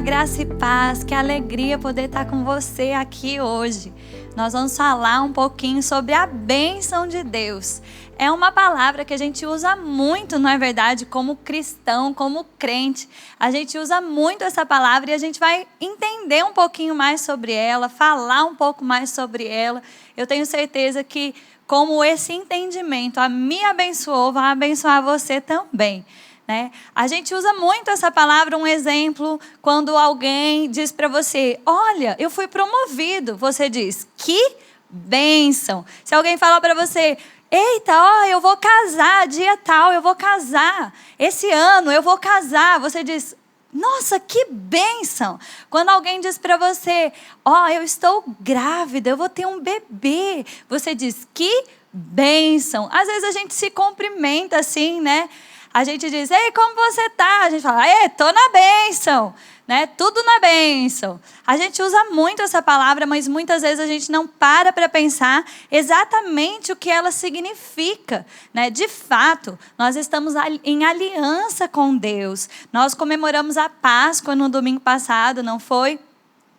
Graça 0.00 0.42
e 0.42 0.46
paz, 0.46 1.04
que 1.04 1.14
alegria 1.14 1.78
poder 1.78 2.06
estar 2.06 2.26
com 2.26 2.44
você 2.44 2.90
aqui 2.90 3.40
hoje. 3.40 3.92
Nós 4.36 4.52
vamos 4.52 4.76
falar 4.76 5.22
um 5.22 5.32
pouquinho 5.32 5.82
sobre 5.82 6.12
a 6.12 6.26
bênção 6.26 7.06
de 7.06 7.22
Deus. 7.22 7.80
É 8.18 8.30
uma 8.30 8.50
palavra 8.50 9.04
que 9.04 9.14
a 9.14 9.16
gente 9.16 9.46
usa 9.46 9.76
muito, 9.76 10.38
não 10.38 10.50
é 10.50 10.58
verdade? 10.58 11.06
Como 11.06 11.36
cristão, 11.36 12.12
como 12.12 12.44
crente. 12.58 13.08
A 13.38 13.50
gente 13.50 13.78
usa 13.78 14.00
muito 14.00 14.42
essa 14.42 14.66
palavra 14.66 15.12
e 15.12 15.14
a 15.14 15.18
gente 15.18 15.38
vai 15.38 15.66
entender 15.80 16.44
um 16.44 16.52
pouquinho 16.52 16.94
mais 16.94 17.20
sobre 17.20 17.52
ela, 17.52 17.88
falar 17.88 18.44
um 18.44 18.56
pouco 18.56 18.84
mais 18.84 19.10
sobre 19.10 19.46
ela. 19.46 19.80
Eu 20.16 20.26
tenho 20.26 20.44
certeza 20.44 21.02
que, 21.04 21.34
como 21.66 22.04
esse 22.04 22.32
entendimento 22.32 23.18
a 23.18 23.28
me 23.28 23.64
abençoou, 23.64 24.32
vai 24.32 24.50
abençoar 24.50 25.02
você 25.02 25.40
também. 25.40 26.04
Né? 26.46 26.70
A 26.94 27.06
gente 27.06 27.34
usa 27.34 27.54
muito 27.54 27.90
essa 27.90 28.10
palavra, 28.10 28.56
um 28.58 28.66
exemplo, 28.66 29.40
quando 29.62 29.96
alguém 29.96 30.70
diz 30.70 30.92
para 30.92 31.08
você: 31.08 31.58
Olha, 31.64 32.14
eu 32.18 32.28
fui 32.28 32.46
promovido. 32.46 33.36
Você 33.36 33.70
diz: 33.70 34.06
Que 34.16 34.56
bênção. 34.90 35.86
Se 36.04 36.14
alguém 36.14 36.36
falar 36.36 36.60
para 36.60 36.74
você: 36.74 37.16
Eita, 37.50 37.92
ó, 37.92 38.24
eu 38.26 38.40
vou 38.40 38.56
casar, 38.58 39.26
dia 39.26 39.56
tal, 39.56 39.92
eu 39.92 40.02
vou 40.02 40.14
casar. 40.14 40.92
Esse 41.18 41.50
ano 41.50 41.90
eu 41.90 42.02
vou 42.02 42.18
casar. 42.18 42.78
Você 42.78 43.02
diz: 43.02 43.34
Nossa, 43.72 44.20
que 44.20 44.46
bênção. 44.50 45.40
Quando 45.70 45.88
alguém 45.88 46.20
diz 46.20 46.36
para 46.36 46.58
você: 46.58 47.10
Ó, 47.42 47.68
eu 47.68 47.82
estou 47.82 48.22
grávida, 48.38 49.08
eu 49.08 49.16
vou 49.16 49.30
ter 49.30 49.46
um 49.46 49.60
bebê. 49.60 50.44
Você 50.68 50.94
diz: 50.94 51.26
Que 51.32 51.64
bênção. 51.90 52.86
Às 52.92 53.06
vezes 53.06 53.24
a 53.24 53.32
gente 53.32 53.54
se 53.54 53.70
cumprimenta 53.70 54.58
assim, 54.58 55.00
né? 55.00 55.30
A 55.74 55.82
gente 55.82 56.08
diz, 56.08 56.30
ei, 56.30 56.52
como 56.52 56.76
você 56.76 57.10
tá? 57.10 57.40
A 57.42 57.50
gente 57.50 57.62
fala, 57.62 57.84
ei, 57.84 58.08
tô 58.10 58.24
na 58.24 58.48
bênção, 58.52 59.34
né? 59.66 59.88
Tudo 59.88 60.22
na 60.22 60.38
bênção. 60.38 61.20
A 61.44 61.56
gente 61.56 61.82
usa 61.82 62.04
muito 62.12 62.42
essa 62.42 62.62
palavra, 62.62 63.06
mas 63.06 63.26
muitas 63.26 63.62
vezes 63.62 63.80
a 63.80 63.86
gente 63.86 64.12
não 64.12 64.24
para 64.24 64.72
para 64.72 64.88
pensar 64.88 65.44
exatamente 65.72 66.70
o 66.70 66.76
que 66.76 66.88
ela 66.88 67.10
significa, 67.10 68.24
né? 68.52 68.70
De 68.70 68.86
fato, 68.86 69.58
nós 69.76 69.96
estamos 69.96 70.34
em 70.62 70.84
aliança 70.84 71.66
com 71.66 71.96
Deus. 71.96 72.48
Nós 72.72 72.94
comemoramos 72.94 73.56
a 73.56 73.68
Páscoa 73.68 74.36
no 74.36 74.48
domingo 74.48 74.78
passado, 74.78 75.42
não 75.42 75.58
foi? 75.58 75.98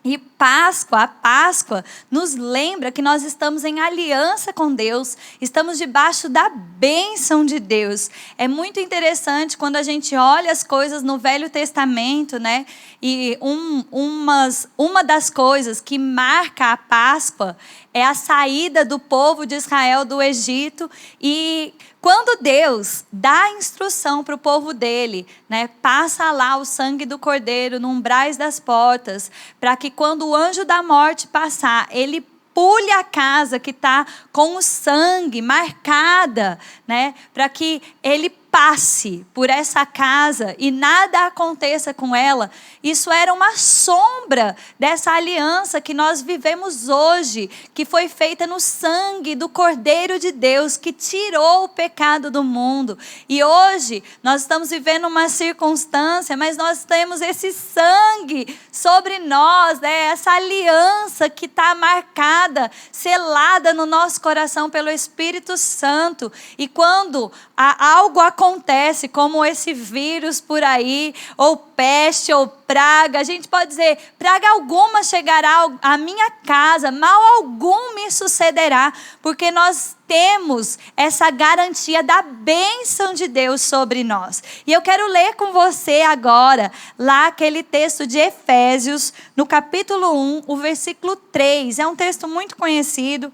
E 0.05 0.19
Páscoa, 0.19 1.01
a 1.01 1.07
Páscoa, 1.07 1.83
nos 2.11 2.35
lembra 2.35 2.91
que 2.91 3.01
nós 3.01 3.23
estamos 3.23 3.63
em 3.63 3.79
aliança 3.79 4.53
com 4.53 4.71
Deus, 4.71 5.17
estamos 5.41 5.79
debaixo 5.79 6.29
da 6.29 6.47
bênção 6.47 7.43
de 7.43 7.59
Deus. 7.59 8.11
É 8.37 8.47
muito 8.47 8.79
interessante 8.79 9.57
quando 9.57 9.77
a 9.77 9.81
gente 9.81 10.15
olha 10.15 10.51
as 10.51 10.63
coisas 10.63 11.01
no 11.01 11.17
Velho 11.17 11.49
Testamento, 11.49 12.37
né? 12.37 12.67
E 13.01 13.35
um, 13.41 13.83
umas, 13.91 14.69
uma 14.77 15.03
das 15.03 15.31
coisas 15.31 15.81
que 15.81 15.97
marca 15.97 16.71
a 16.71 16.77
Páscoa 16.77 17.57
é 17.91 18.05
a 18.05 18.13
saída 18.13 18.85
do 18.85 18.99
povo 18.99 19.43
de 19.43 19.55
Israel 19.55 20.05
do 20.05 20.21
Egito. 20.21 20.87
E 21.19 21.73
quando 22.05 22.39
Deus 22.39 23.03
dá 23.11 23.45
a 23.45 23.51
instrução 23.53 24.23
para 24.23 24.35
o 24.35 24.37
povo 24.37 24.75
dele, 24.75 25.25
né, 25.49 25.67
passa 25.81 26.31
lá 26.31 26.55
o 26.55 26.63
sangue 26.63 27.03
do 27.03 27.17
cordeiro 27.17 27.79
no 27.79 27.89
umbrais 27.89 28.37
das 28.37 28.59
portas, 28.59 29.31
para 29.59 29.75
que 29.75 29.89
quando 29.89 30.27
o 30.27 30.35
anjo 30.35 30.63
da 30.63 30.83
morte 30.83 31.25
passar, 31.25 31.87
ele 31.89 32.21
pule 32.53 32.91
a 32.91 33.03
casa 33.03 33.57
que 33.57 33.71
está 33.71 34.05
com 34.31 34.55
o 34.55 34.61
sangue 34.61 35.41
marcada, 35.41 36.59
né, 36.87 37.15
para 37.33 37.49
que 37.49 37.81
ele 38.03 38.29
passe 38.55 39.25
por 39.33 39.49
essa 39.49 39.85
casa 39.85 40.55
e 40.57 40.71
nada 40.71 41.25
aconteça 41.25 41.93
com 41.93 42.15
ela, 42.15 42.49
isso 42.81 43.11
era 43.11 43.33
uma 43.33 43.57
sombra 43.57 44.55
dessa 44.79 45.11
aliança 45.11 45.81
que 45.81 45.93
nós 45.93 46.21
vivemos 46.21 46.87
hoje, 46.87 47.49
que 47.73 47.83
foi 47.83 48.07
feita 48.07 48.47
no 48.47 48.61
sangue 48.61 49.35
do 49.35 49.49
Cordeiro 49.49 50.17
de 50.17 50.31
Deus, 50.31 50.77
que 50.77 50.93
tirou 50.93 51.65
o 51.65 51.67
pecado 51.67 52.31
do 52.31 52.45
mundo. 52.45 52.97
E 53.27 53.43
hoje 53.43 54.01
nós 54.23 54.43
estamos 54.43 54.69
vivendo 54.69 55.05
uma 55.05 55.27
circunstância, 55.27 56.37
mas 56.37 56.55
nós 56.55 56.85
temos 56.85 57.19
esse 57.19 57.51
sangue 57.51 58.57
sobre 58.71 59.19
nós, 59.19 59.81
né? 59.81 60.05
essa 60.05 60.31
aliança 60.31 61.29
que 61.29 61.45
está 61.45 61.75
marcada, 61.75 62.71
selada 62.89 63.73
no 63.73 63.85
nosso 63.85 64.21
coração 64.21 64.69
pelo 64.69 64.89
Espírito 64.89 65.57
Santo. 65.57 66.31
E 66.57 66.69
quando 66.69 67.29
algo 67.57 68.21
acontece, 68.21 68.44
acontece, 68.45 69.07
como 69.07 69.43
esse 69.43 69.73
vírus 69.73 70.39
por 70.39 70.63
aí, 70.63 71.13
ou 71.35 71.57
peste, 71.57 72.31
ou 72.31 72.47
praga, 72.47 73.19
a 73.19 73.23
gente 73.23 73.47
pode 73.47 73.69
dizer: 73.69 73.97
praga 74.19 74.47
alguma 74.49 75.03
chegará 75.03 75.67
à 75.81 75.97
minha 75.97 76.29
casa, 76.45 76.91
mal 76.91 77.37
algum 77.37 77.95
me 77.95 78.11
sucederá, 78.11 78.93
porque 79.21 79.49
nós 79.49 79.95
temos 80.07 80.77
essa 80.95 81.31
garantia 81.31 82.03
da 82.03 82.21
bênção 82.21 83.13
de 83.13 83.27
Deus 83.27 83.61
sobre 83.61 84.03
nós. 84.03 84.43
E 84.67 84.71
eu 84.71 84.81
quero 84.81 85.07
ler 85.07 85.33
com 85.33 85.51
você 85.51 86.01
agora, 86.01 86.71
lá 86.97 87.27
aquele 87.27 87.63
texto 87.63 88.05
de 88.05 88.19
Efésios, 88.19 89.11
no 89.35 89.47
capítulo 89.47 90.13
1, 90.13 90.43
o 90.45 90.55
versículo 90.55 91.15
3. 91.15 91.79
É 91.79 91.87
um 91.87 91.95
texto 91.95 92.27
muito 92.27 92.55
conhecido. 92.55 93.33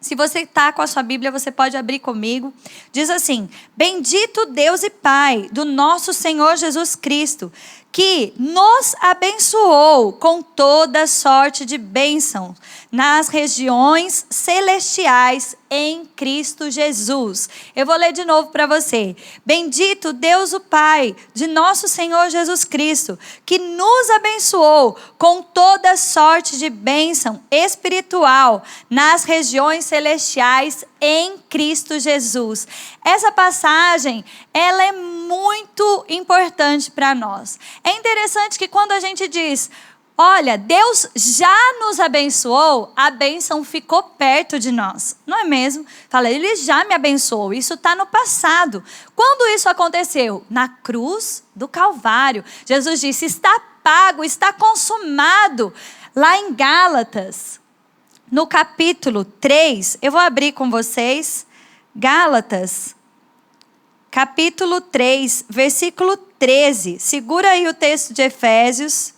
Se 0.00 0.14
você 0.14 0.40
está 0.40 0.72
com 0.72 0.80
a 0.80 0.86
sua 0.86 1.02
Bíblia, 1.02 1.30
você 1.30 1.50
pode 1.50 1.76
abrir 1.76 1.98
comigo. 1.98 2.52
Diz 2.92 3.10
assim: 3.10 3.48
Bendito 3.76 4.46
Deus 4.46 4.82
e 4.82 4.90
Pai 4.90 5.48
do 5.52 5.64
nosso 5.64 6.12
Senhor 6.12 6.56
Jesus 6.56 6.94
Cristo, 6.94 7.52
que 7.98 8.32
nos 8.38 8.94
abençoou 9.00 10.12
com 10.12 10.40
toda 10.40 11.04
sorte 11.08 11.64
de 11.64 11.76
bênção 11.76 12.54
nas 12.92 13.26
regiões 13.26 14.24
celestiais 14.30 15.56
em 15.70 16.06
Cristo 16.06 16.70
Jesus. 16.70 17.48
Eu 17.74 17.84
vou 17.84 17.96
ler 17.96 18.12
de 18.12 18.24
novo 18.24 18.50
para 18.50 18.66
você. 18.66 19.16
Bendito 19.44 20.12
Deus 20.12 20.52
o 20.52 20.60
Pai 20.60 21.14
de 21.34 21.48
nosso 21.48 21.88
Senhor 21.88 22.30
Jesus 22.30 22.64
Cristo, 22.64 23.18
que 23.44 23.58
nos 23.58 24.10
abençoou 24.10 24.96
com 25.18 25.42
toda 25.42 25.96
sorte 25.96 26.56
de 26.56 26.70
bênção 26.70 27.42
espiritual 27.50 28.62
nas 28.88 29.24
regiões 29.24 29.84
celestiais 29.84 30.84
em 31.00 31.36
Cristo 31.48 31.98
Jesus. 31.98 32.66
Essa 33.04 33.30
passagem, 33.30 34.24
ela 34.52 34.84
é 34.84 34.92
muito 34.92 36.04
importante 36.08 36.90
para 36.90 37.14
nós. 37.14 37.58
É 37.88 37.96
interessante 37.96 38.58
que 38.58 38.68
quando 38.68 38.92
a 38.92 39.00
gente 39.00 39.26
diz, 39.26 39.70
Olha, 40.20 40.58
Deus 40.58 41.08
já 41.14 41.56
nos 41.78 41.98
abençoou, 42.00 42.92
a 42.94 43.08
bênção 43.08 43.62
ficou 43.62 44.02
perto 44.02 44.58
de 44.58 44.72
nós, 44.72 45.16
não 45.24 45.38
é 45.38 45.44
mesmo? 45.44 45.86
Fala, 46.10 46.28
Ele 46.28 46.56
já 46.56 46.84
me 46.84 46.92
abençoou, 46.92 47.54
isso 47.54 47.74
está 47.74 47.94
no 47.94 48.04
passado. 48.04 48.82
Quando 49.14 49.54
isso 49.54 49.68
aconteceu? 49.68 50.44
Na 50.50 50.68
cruz 50.68 51.44
do 51.54 51.68
Calvário. 51.68 52.44
Jesus 52.66 53.00
disse: 53.00 53.26
está 53.26 53.58
pago, 53.82 54.24
está 54.24 54.52
consumado. 54.52 55.72
Lá 56.14 56.36
em 56.36 56.52
Gálatas, 56.52 57.60
no 58.30 58.44
capítulo 58.44 59.24
3, 59.24 59.98
eu 60.02 60.10
vou 60.12 60.20
abrir 60.20 60.50
com 60.50 60.68
vocês, 60.68 61.46
Gálatas, 61.94 62.94
capítulo 64.10 64.80
3, 64.80 65.44
versículo 65.48 66.27
13. 66.38 66.98
Segura 66.98 67.50
aí 67.50 67.66
o 67.66 67.74
texto 67.74 68.14
de 68.14 68.22
Efésios. 68.22 69.14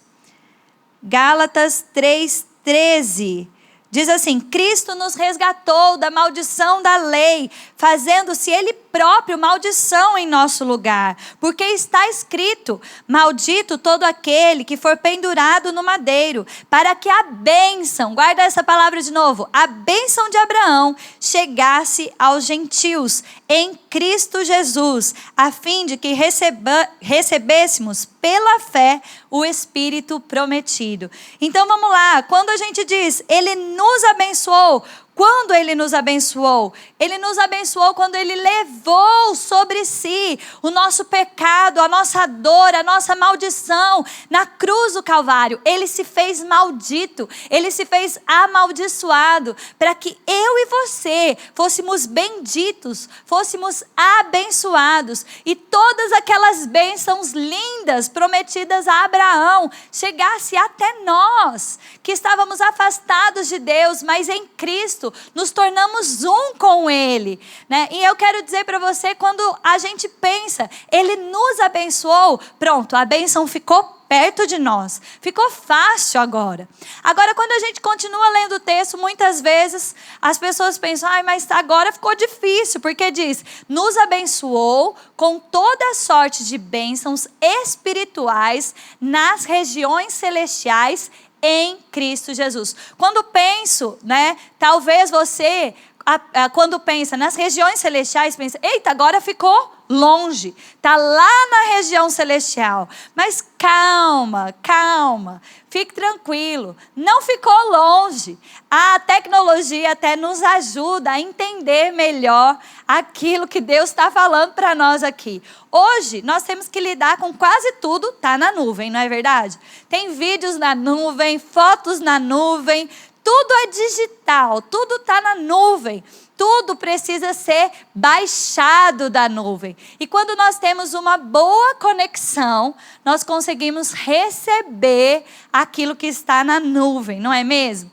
Gálatas 1.03 1.85
3:13. 1.95 3.49
Diz 3.91 4.09
assim: 4.09 4.39
Cristo 4.41 4.95
nos 4.95 5.15
resgatou 5.15 5.97
da 5.97 6.11
maldição 6.11 6.83
da 6.83 6.97
lei, 6.97 7.51
fazendo-se 7.77 8.51
Ele 8.51 8.73
próprio 8.93 9.39
maldição 9.39 10.19
em 10.19 10.27
nosso 10.27 10.65
lugar. 10.65 11.16
Porque 11.41 11.65
está 11.65 12.09
escrito: 12.09 12.81
Maldito 13.07 13.78
todo 13.78 14.04
aquele 14.04 14.65
que 14.65 14.77
for 14.77 14.97
pendurado 14.97 15.72
no 15.72 15.83
madeiro, 15.83 16.47
para 16.69 16.95
que 16.95 17.09
a 17.09 17.25
bênção, 17.25 18.15
guarda 18.15 18.42
essa 18.42 18.63
palavra 18.63 19.03
de 19.03 19.13
novo, 19.13 19.48
a 19.53 19.66
bênção 19.66 20.28
de 20.31 20.37
Abraão 20.37 20.95
chegasse 21.21 22.13
aos 22.19 22.45
gentios 22.45 23.22
em 23.48 23.75
Cristo 23.89 24.45
Jesus, 24.45 25.15
a 25.37 25.51
fim 25.51 25.87
de 25.87 25.97
que 25.97 26.13
receba, 26.13 26.89
recebêssemos 27.01 28.04
pela 28.04 28.60
fé 28.60 29.01
o 29.31 29.45
Espírito 29.45 30.21
prometido. 30.21 31.10
Então 31.41 31.66
vamos 31.66 31.91
lá, 31.91 32.22
quando 32.22 32.51
a 32.51 32.57
gente 32.57 32.84
diz, 32.84 33.22
Ele 33.28 33.54
nos 33.54 34.04
abençoou, 34.04 34.84
quando 35.21 35.53
Ele 35.53 35.75
nos 35.75 35.93
abençoou? 35.93 36.72
Ele 36.99 37.19
nos 37.19 37.37
abençoou 37.37 37.93
quando 37.93 38.15
Ele 38.15 38.34
levou 38.34 39.34
sobre 39.34 39.84
si 39.84 40.41
o 40.63 40.71
nosso 40.71 41.05
pecado, 41.05 41.78
a 41.78 41.87
nossa 41.87 42.25
dor, 42.25 42.75
a 42.75 42.83
nossa 42.83 43.15
maldição 43.15 44.03
na 44.31 44.47
cruz 44.47 44.95
do 44.95 45.03
Calvário. 45.03 45.61
Ele 45.63 45.87
se 45.87 46.05
fez 46.05 46.43
maldito, 46.43 47.28
ele 47.51 47.71
se 47.71 47.84
fez 47.84 48.19
amaldiçoado 48.27 49.55
para 49.78 49.95
que 49.95 50.17
eu 50.27 50.59
e 50.59 50.67
você 50.67 51.37
fôssemos 51.55 52.07
benditos, 52.07 53.07
fôssemos 53.27 53.84
abençoados 53.95 55.27
e 55.45 55.55
todas 55.55 56.13
aquelas 56.13 56.65
bênçãos 56.65 57.33
lindas 57.33 58.09
prometidas 58.09 58.89
a 58.89 59.05
Abraão 59.05 59.71
chegasse 59.93 60.57
até 60.57 61.01
nós, 61.05 61.78
que 62.03 62.13
estávamos 62.13 62.59
afastados 62.59 63.49
de 63.49 63.59
Deus, 63.59 64.03
mas 64.03 64.27
em 64.27 64.47
Cristo 64.47 65.09
nos 65.34 65.51
tornamos 65.51 66.24
um 66.24 66.54
com 66.59 66.91
Ele. 66.91 67.41
Né? 67.68 67.89
E 67.91 68.04
eu 68.04 68.16
quero 68.16 68.42
dizer 68.42 68.65
para 68.65 68.78
você, 68.78 69.15
quando 69.15 69.42
a 69.62 69.78
gente 69.78 70.09
pensa, 70.09 70.71
Ele 70.91 71.16
nos 71.16 71.60
abençoou, 71.60 72.41
pronto, 72.59 72.95
a 72.97 73.04
bênção 73.04 73.47
ficou 73.47 74.01
perto 74.10 74.45
de 74.45 74.59
nós. 74.59 75.01
Ficou 75.21 75.48
fácil 75.53 76.21
agora. 76.21 76.68
Agora, 77.01 77.33
quando 77.33 77.53
a 77.53 77.60
gente 77.60 77.80
continua 77.80 78.28
lendo 78.30 78.57
o 78.57 78.60
texto, 78.60 78.98
muitas 78.98 79.41
vezes 79.41 79.95
as 80.21 80.36
pessoas 80.36 80.77
pensam, 80.77 81.09
ai, 81.09 81.22
mas 81.22 81.48
agora 81.48 81.92
ficou 81.92 82.16
difícil, 82.16 82.80
porque 82.80 83.13
diz: 83.13 83.45
nos 83.68 83.97
abençoou 83.97 84.97
com 85.16 85.39
toda 85.39 85.95
sorte 85.95 86.45
de 86.45 86.59
bênçãos 86.59 87.28
espirituais 87.41 88.74
nas 89.01 89.45
regiões 89.45 90.13
celestiais 90.13 91.09
em 91.42 91.78
Cristo 91.91 92.34
Jesus. 92.34 92.75
Quando 92.98 93.25
penso, 93.25 93.98
né, 94.03 94.37
talvez 94.59 95.10
você 95.10 95.75
a, 96.10 96.45
a, 96.45 96.51
quando 96.51 96.80
pensa 96.80 97.16
nas 97.16 97.36
regiões 97.36 97.78
celestiais, 97.78 98.34
pensa: 98.34 98.59
eita, 98.62 98.91
agora 98.91 99.21
ficou 99.21 99.72
longe, 99.89 100.54
está 100.77 100.97
lá 100.97 101.47
na 101.51 101.74
região 101.77 102.09
celestial. 102.09 102.89
Mas 103.15 103.45
calma, 103.59 104.54
calma, 104.62 105.42
fique 105.68 105.92
tranquilo, 105.92 106.77
não 106.97 107.21
ficou 107.22 107.71
longe. 107.71 108.39
A 108.71 109.01
tecnologia 109.01 109.92
até 109.92 110.16
nos 110.16 110.42
ajuda 110.42 111.10
a 111.10 111.21
entender 111.21 111.92
melhor 111.92 112.59
aquilo 112.86 113.48
que 113.48 113.60
Deus 113.60 113.91
está 113.91 114.10
falando 114.10 114.53
para 114.54 114.74
nós 114.74 115.03
aqui. 115.03 115.42
Hoje 115.71 116.22
nós 116.22 116.42
temos 116.42 116.68
que 116.68 116.80
lidar 116.80 117.16
com 117.18 117.33
quase 117.33 117.72
tudo 117.80 118.13
tá 118.13 118.36
na 118.36 118.53
nuvem, 118.53 118.91
não 118.91 119.01
é 119.01 119.09
verdade? 119.09 119.59
Tem 119.89 120.13
vídeos 120.15 120.56
na 120.56 120.74
nuvem, 120.74 121.39
fotos 121.39 122.01
na 122.01 122.18
nuvem, 122.18 122.89
tudo 123.22 123.53
é 123.53 123.67
digital, 123.69 124.63
tudo 124.63 124.97
está 124.97 125.21
na 125.21 125.34
nuvem. 125.37 126.03
Tudo 126.37 126.75
precisa 126.75 127.34
ser 127.34 127.71
baixado 127.95 129.11
da 129.11 129.28
nuvem. 129.28 129.77
E 129.99 130.07
quando 130.07 130.34
nós 130.37 130.59
temos 130.59 130.95
uma 130.95 131.19
boa 131.19 131.75
conexão, 131.75 132.75
nós 133.05 133.22
conseguimos 133.22 133.93
receber 133.93 135.25
aquilo 135.53 135.95
que 135.95 136.07
está 136.07 136.43
na 136.43 136.59
nuvem, 136.59 137.21
não 137.21 137.31
é 137.31 137.45
mesmo? 137.45 137.91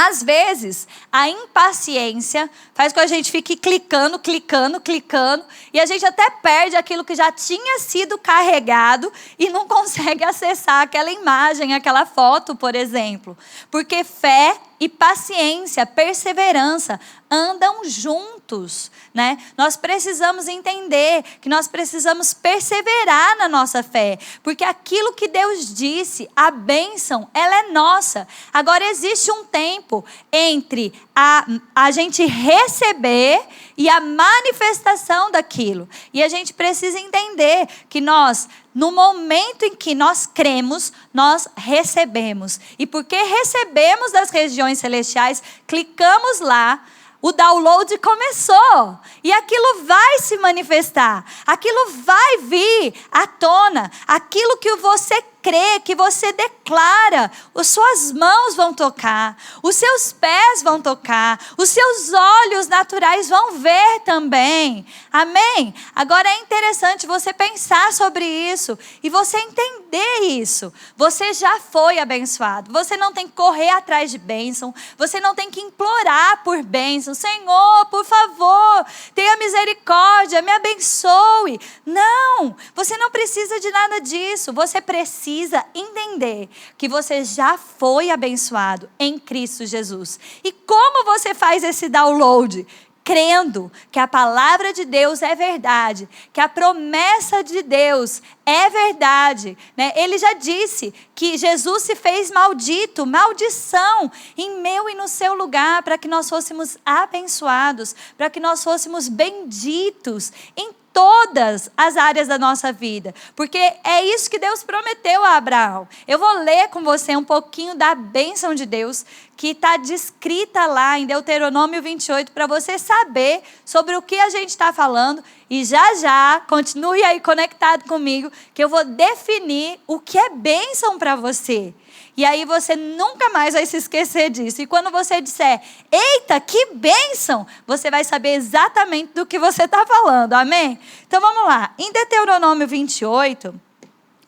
Às 0.00 0.22
vezes, 0.22 0.86
a 1.10 1.28
impaciência 1.28 2.48
faz 2.72 2.92
com 2.92 3.00
que 3.00 3.04
a 3.04 3.08
gente 3.08 3.32
fique 3.32 3.56
clicando, 3.56 4.16
clicando, 4.16 4.80
clicando, 4.80 5.44
e 5.72 5.80
a 5.80 5.86
gente 5.86 6.06
até 6.06 6.30
perde 6.30 6.76
aquilo 6.76 7.04
que 7.04 7.16
já 7.16 7.32
tinha 7.32 7.80
sido 7.80 8.16
carregado 8.16 9.12
e 9.36 9.50
não 9.50 9.66
consegue 9.68 10.22
acessar 10.22 10.82
aquela 10.82 11.10
imagem, 11.10 11.74
aquela 11.74 12.06
foto, 12.06 12.54
por 12.54 12.76
exemplo. 12.76 13.36
Porque 13.72 14.04
fé 14.04 14.56
e 14.80 14.88
paciência, 14.88 15.84
perseverança 15.84 17.00
andam 17.30 17.84
juntos, 17.84 18.90
né? 19.12 19.36
Nós 19.56 19.76
precisamos 19.76 20.48
entender 20.48 21.22
que 21.40 21.48
nós 21.48 21.68
precisamos 21.68 22.32
perseverar 22.32 23.36
na 23.36 23.48
nossa 23.48 23.82
fé, 23.82 24.18
porque 24.42 24.64
aquilo 24.64 25.12
que 25.12 25.28
Deus 25.28 25.74
disse, 25.74 26.28
a 26.34 26.50
bênção, 26.50 27.28
ela 27.34 27.60
é 27.60 27.72
nossa. 27.72 28.26
Agora 28.52 28.84
existe 28.84 29.30
um 29.30 29.44
tempo 29.44 30.04
entre 30.32 30.92
a, 31.14 31.46
a 31.74 31.90
gente 31.90 32.24
receber 32.24 33.40
e 33.76 33.88
a 33.88 34.00
manifestação 34.00 35.30
daquilo. 35.30 35.88
E 36.12 36.22
a 36.22 36.28
gente 36.28 36.54
precisa 36.54 36.98
entender 36.98 37.68
que 37.88 38.00
nós 38.00 38.48
no 38.74 38.92
momento 38.92 39.64
em 39.64 39.74
que 39.74 39.94
nós 39.94 40.26
cremos, 40.26 40.92
nós 41.12 41.48
recebemos. 41.56 42.60
E 42.78 42.86
porque 42.86 43.16
recebemos 43.16 44.12
das 44.12 44.30
regiões 44.30 44.78
celestiais, 44.78 45.42
clicamos 45.66 46.40
lá, 46.40 46.84
o 47.20 47.32
download 47.32 47.98
começou. 47.98 48.98
E 49.24 49.32
aquilo 49.32 49.84
vai 49.84 50.18
se 50.20 50.36
manifestar. 50.38 51.24
Aquilo 51.46 51.90
vai 52.04 52.38
vir 52.38 52.94
à 53.10 53.26
tona. 53.26 53.90
Aquilo 54.06 54.56
que 54.58 54.76
você 54.76 55.20
crê, 55.42 55.80
que 55.80 55.94
você 55.94 56.32
declara, 56.32 57.30
as 57.54 57.66
suas 57.68 58.12
mãos 58.12 58.54
vão 58.54 58.74
tocar, 58.74 59.36
os 59.62 59.76
seus 59.76 60.12
pés 60.12 60.62
vão 60.62 60.80
tocar, 60.80 61.38
os 61.56 61.68
seus 61.68 62.12
olhos 62.12 62.66
naturais 62.66 63.28
vão 63.28 63.52
ver 63.58 64.00
também. 64.04 64.86
Amém? 65.12 65.74
Agora 65.94 66.28
é 66.28 66.40
interessante 66.40 67.06
você 67.06 67.32
pensar 67.32 67.92
sobre 67.92 68.24
isso 68.24 68.78
e 69.02 69.08
você 69.08 69.38
entender 69.38 70.20
isso. 70.22 70.72
Você 70.96 71.32
já 71.32 71.60
foi 71.60 71.98
abençoado. 71.98 72.72
Você 72.72 72.96
não 72.96 73.12
tem 73.12 73.26
que 73.26 73.34
correr 73.34 73.70
atrás 73.70 74.10
de 74.10 74.18
bênção, 74.18 74.74
você 74.96 75.20
não 75.20 75.34
tem 75.34 75.50
que 75.50 75.60
implorar 75.60 76.42
por 76.42 76.62
bênção. 76.62 77.14
Senhor, 77.14 77.86
por 77.86 78.04
favor, 78.04 78.86
tenha 79.14 79.36
misericórdia, 79.36 80.42
me 80.42 80.52
abençoe. 80.52 81.60
Não, 81.86 82.56
você 82.74 82.96
não 82.96 83.10
precisa 83.10 83.60
de 83.60 83.70
nada 83.70 84.00
disso. 84.00 84.52
Você 84.52 84.80
precisa 84.80 85.27
precisa 85.28 85.62
entender 85.74 86.48
que 86.78 86.88
você 86.88 87.22
já 87.22 87.58
foi 87.58 88.10
abençoado 88.10 88.88
em 88.98 89.18
Cristo 89.18 89.66
Jesus. 89.66 90.18
E 90.42 90.50
como 90.50 91.04
você 91.04 91.34
faz 91.34 91.62
esse 91.62 91.88
download? 91.88 92.66
crendo 93.04 93.72
que 93.90 93.98
a 93.98 94.06
palavra 94.06 94.70
de 94.70 94.84
Deus 94.84 95.22
é 95.22 95.34
verdade, 95.34 96.06
que 96.30 96.42
a 96.42 96.46
promessa 96.46 97.42
de 97.42 97.62
Deus 97.62 98.20
é 98.44 98.68
verdade. 98.68 99.56
Né? 99.74 99.94
Ele 99.96 100.18
já 100.18 100.34
disse 100.34 100.92
que 101.14 101.38
Jesus 101.38 101.84
se 101.84 101.96
fez 101.96 102.30
maldito, 102.30 103.06
maldição, 103.06 104.12
em 104.36 104.60
meu 104.60 104.90
e 104.90 104.94
no 104.94 105.08
seu 105.08 105.32
lugar, 105.32 105.82
para 105.82 105.96
que 105.96 106.06
nós 106.06 106.28
fôssemos 106.28 106.76
abençoados, 106.84 107.96
para 108.18 108.28
que 108.28 108.40
nós 108.40 108.62
fôssemos 108.62 109.08
benditos 109.08 110.30
em 110.54 110.70
todas 110.98 111.70
as 111.76 111.96
áreas 111.96 112.26
da 112.26 112.36
nossa 112.36 112.72
vida, 112.72 113.14
porque 113.36 113.56
é 113.56 114.02
isso 114.02 114.28
que 114.28 114.36
Deus 114.36 114.64
prometeu 114.64 115.24
a 115.24 115.36
Abraão. 115.36 115.86
Eu 116.08 116.18
vou 116.18 116.40
ler 116.40 116.66
com 116.70 116.82
você 116.82 117.16
um 117.16 117.22
pouquinho 117.22 117.76
da 117.76 117.94
bênção 117.94 118.52
de 118.52 118.66
Deus 118.66 119.06
que 119.36 119.50
está 119.50 119.76
descrita 119.76 120.66
lá 120.66 120.98
em 120.98 121.06
Deuteronômio 121.06 121.80
28 121.80 122.32
para 122.32 122.48
você 122.48 122.80
saber 122.80 123.42
sobre 123.64 123.94
o 123.94 124.02
que 124.02 124.18
a 124.18 124.28
gente 124.30 124.48
está 124.48 124.72
falando 124.72 125.22
e 125.48 125.64
já 125.64 125.94
já 125.94 126.42
continue 126.48 127.04
aí 127.04 127.20
conectado 127.20 127.84
comigo 127.84 128.32
que 128.52 128.64
eu 128.64 128.68
vou 128.68 128.84
definir 128.84 129.78
o 129.86 130.00
que 130.00 130.18
é 130.18 130.30
bênção 130.30 130.98
para 130.98 131.14
você. 131.14 131.72
E 132.18 132.24
aí 132.24 132.44
você 132.44 132.74
nunca 132.74 133.28
mais 133.28 133.54
vai 133.54 133.64
se 133.64 133.76
esquecer 133.76 134.28
disso. 134.28 134.60
E 134.60 134.66
quando 134.66 134.90
você 134.90 135.20
disser, 135.20 135.62
eita, 135.88 136.40
que 136.40 136.74
bênção, 136.74 137.46
você 137.64 137.92
vai 137.92 138.02
saber 138.02 138.30
exatamente 138.30 139.12
do 139.14 139.24
que 139.24 139.38
você 139.38 139.62
está 139.62 139.86
falando. 139.86 140.32
Amém? 140.32 140.80
Então 141.06 141.20
vamos 141.20 141.44
lá. 141.44 141.72
Em 141.78 141.92
Deuteronômio 141.92 142.66
28, 142.66 143.54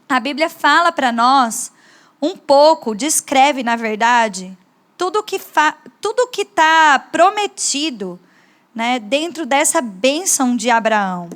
a 0.09 0.20
Bíblia 0.20 0.49
fala 0.49 0.92
para 0.92 1.11
nós 1.11 1.73
um 2.23 2.37
pouco, 2.37 2.94
descreve, 2.94 3.64
na 3.64 3.75
verdade, 3.75 4.56
tudo 4.97 5.20
que 5.20 5.40
tudo 6.00 6.28
que 6.28 6.42
está 6.42 6.97
prometido 7.11 8.20
né, 8.73 9.00
dentro 9.00 9.44
dessa 9.44 9.80
bênção 9.80 10.54
de 10.54 10.70
Abraão. 10.70 11.28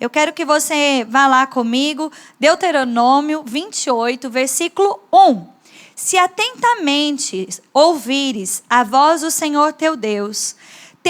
Eu 0.00 0.08
quero 0.08 0.32
que 0.32 0.46
você 0.46 1.04
vá 1.06 1.26
lá 1.26 1.46
comigo, 1.46 2.10
Deuteronômio 2.40 3.42
28, 3.44 4.30
versículo 4.30 5.02
1. 5.12 5.57
Se 6.00 6.16
atentamente 6.16 7.48
ouvires 7.74 8.62
a 8.70 8.84
voz 8.84 9.22
do 9.22 9.32
Senhor 9.32 9.72
teu 9.72 9.96
Deus, 9.96 10.54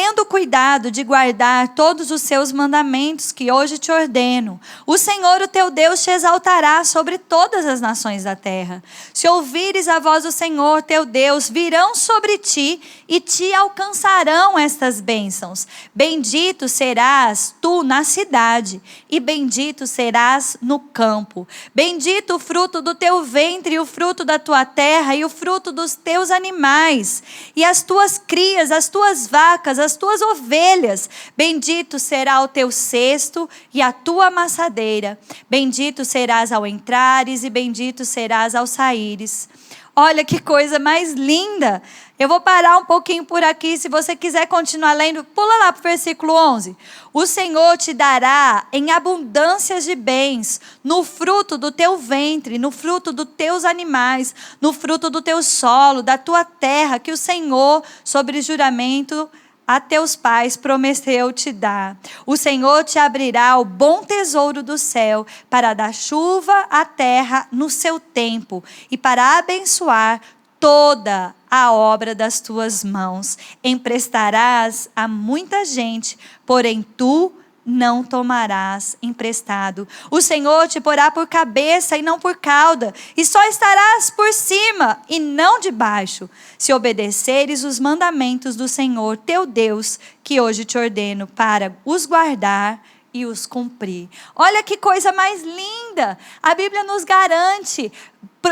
tendo 0.00 0.24
cuidado 0.24 0.92
de 0.92 1.02
guardar 1.02 1.74
todos 1.74 2.12
os 2.12 2.22
seus 2.22 2.52
mandamentos 2.52 3.32
que 3.32 3.50
hoje 3.50 3.78
te 3.78 3.90
ordeno, 3.90 4.60
o 4.86 4.96
Senhor, 4.96 5.42
o 5.42 5.48
teu 5.48 5.72
Deus, 5.72 6.04
te 6.04 6.10
exaltará 6.12 6.84
sobre 6.84 7.18
todas 7.18 7.66
as 7.66 7.80
nações 7.80 8.22
da 8.22 8.36
terra. 8.36 8.80
Se 9.12 9.26
ouvires 9.26 9.88
a 9.88 9.98
voz 9.98 10.22
do 10.22 10.30
Senhor, 10.30 10.84
teu 10.84 11.04
Deus, 11.04 11.50
virão 11.50 11.96
sobre 11.96 12.38
ti 12.38 12.80
e 13.08 13.18
te 13.18 13.52
alcançarão 13.52 14.56
estas 14.56 15.00
bênçãos. 15.00 15.66
Bendito 15.92 16.68
serás 16.68 17.56
tu 17.60 17.82
na 17.82 18.04
cidade, 18.04 18.80
e 19.10 19.18
bendito 19.18 19.84
serás 19.84 20.56
no 20.62 20.78
campo. 20.78 21.48
Bendito 21.74 22.36
o 22.36 22.38
fruto 22.38 22.80
do 22.80 22.94
teu 22.94 23.24
ventre, 23.24 23.74
e 23.74 23.80
o 23.80 23.86
fruto 23.86 24.24
da 24.24 24.38
tua 24.38 24.64
terra, 24.64 25.16
e 25.16 25.24
o 25.24 25.28
fruto 25.28 25.72
dos 25.72 25.96
teus 25.96 26.30
animais, 26.30 27.20
e 27.56 27.64
as 27.64 27.82
tuas 27.82 28.16
crias, 28.16 28.70
as 28.70 28.88
tuas 28.88 29.26
vacas, 29.26 29.78
as 29.87 29.87
das 29.88 29.96
tuas 29.96 30.20
ovelhas. 30.20 31.08
Bendito 31.34 31.98
será 31.98 32.42
o 32.42 32.48
teu 32.48 32.70
cesto 32.70 33.48
e 33.72 33.80
a 33.80 33.90
tua 33.90 34.26
amassadeira. 34.26 35.18
Bendito 35.48 36.04
serás 36.04 36.52
ao 36.52 36.66
entrares 36.66 37.42
e 37.42 37.48
bendito 37.48 38.04
serás 38.04 38.54
ao 38.54 38.66
saíres. 38.66 39.48
Olha 39.96 40.24
que 40.24 40.40
coisa 40.40 40.78
mais 40.78 41.14
linda. 41.14 41.82
Eu 42.18 42.28
vou 42.28 42.40
parar 42.40 42.76
um 42.76 42.84
pouquinho 42.84 43.24
por 43.24 43.42
aqui. 43.42 43.78
Se 43.78 43.88
você 43.88 44.14
quiser 44.14 44.46
continuar 44.46 44.92
lendo, 44.92 45.24
pula 45.24 45.64
lá 45.64 45.72
para 45.72 45.80
o 45.80 45.82
versículo 45.82 46.34
11. 46.34 46.76
O 47.12 47.26
Senhor 47.26 47.76
te 47.78 47.94
dará 47.94 48.68
em 48.72 48.90
abundâncias 48.90 49.84
de 49.84 49.96
bens, 49.96 50.60
no 50.84 51.02
fruto 51.02 51.56
do 51.56 51.72
teu 51.72 51.96
ventre, 51.96 52.58
no 52.58 52.70
fruto 52.70 53.10
dos 53.10 53.26
teus 53.36 53.64
animais, 53.64 54.34
no 54.60 54.72
fruto 54.72 55.08
do 55.08 55.22
teu 55.22 55.42
solo, 55.42 56.02
da 56.02 56.18
tua 56.18 56.44
terra, 56.44 56.98
que 56.98 57.10
o 57.10 57.16
Senhor, 57.16 57.82
sobre 58.04 58.42
juramento, 58.42 59.28
a 59.68 59.78
teus 59.78 60.16
pais 60.16 60.56
prometeu 60.56 61.30
te 61.30 61.52
dar. 61.52 61.98
O 62.24 62.38
Senhor 62.38 62.84
te 62.84 62.98
abrirá 62.98 63.58
o 63.58 63.66
bom 63.66 64.02
tesouro 64.02 64.62
do 64.62 64.78
céu 64.78 65.26
para 65.50 65.74
dar 65.74 65.92
chuva 65.92 66.66
à 66.70 66.86
terra 66.86 67.46
no 67.52 67.68
seu 67.68 68.00
tempo 68.00 68.64
e 68.90 68.96
para 68.96 69.36
abençoar 69.36 70.22
toda 70.58 71.34
a 71.50 71.70
obra 71.70 72.14
das 72.14 72.40
tuas 72.40 72.82
mãos. 72.82 73.36
Emprestarás 73.62 74.88
a 74.96 75.06
muita 75.06 75.66
gente, 75.66 76.18
porém 76.46 76.82
tu 76.96 77.30
não 77.68 78.02
tomarás 78.02 78.96
emprestado. 79.02 79.86
O 80.10 80.22
Senhor 80.22 80.66
te 80.66 80.80
porá 80.80 81.10
por 81.10 81.26
cabeça 81.26 81.98
e 81.98 82.02
não 82.02 82.18
por 82.18 82.36
cauda, 82.36 82.94
e 83.16 83.24
só 83.24 83.44
estarás 83.44 84.08
por 84.10 84.32
cima 84.32 85.02
e 85.08 85.20
não 85.20 85.60
debaixo, 85.60 86.30
se 86.56 86.72
obedeceres 86.72 87.62
os 87.64 87.78
mandamentos 87.78 88.56
do 88.56 88.66
Senhor 88.66 89.18
teu 89.18 89.44
Deus, 89.44 90.00
que 90.24 90.40
hoje 90.40 90.64
te 90.64 90.78
ordeno 90.78 91.26
para 91.26 91.76
os 91.84 92.06
guardar 92.06 92.82
e 93.12 93.24
os 93.24 93.46
cumprir. 93.46 94.08
Olha 94.34 94.62
que 94.62 94.76
coisa 94.76 95.12
mais 95.12 95.42
linda! 95.42 96.18
A 96.42 96.54
Bíblia 96.54 96.84
nos 96.84 97.04
garante 97.04 97.92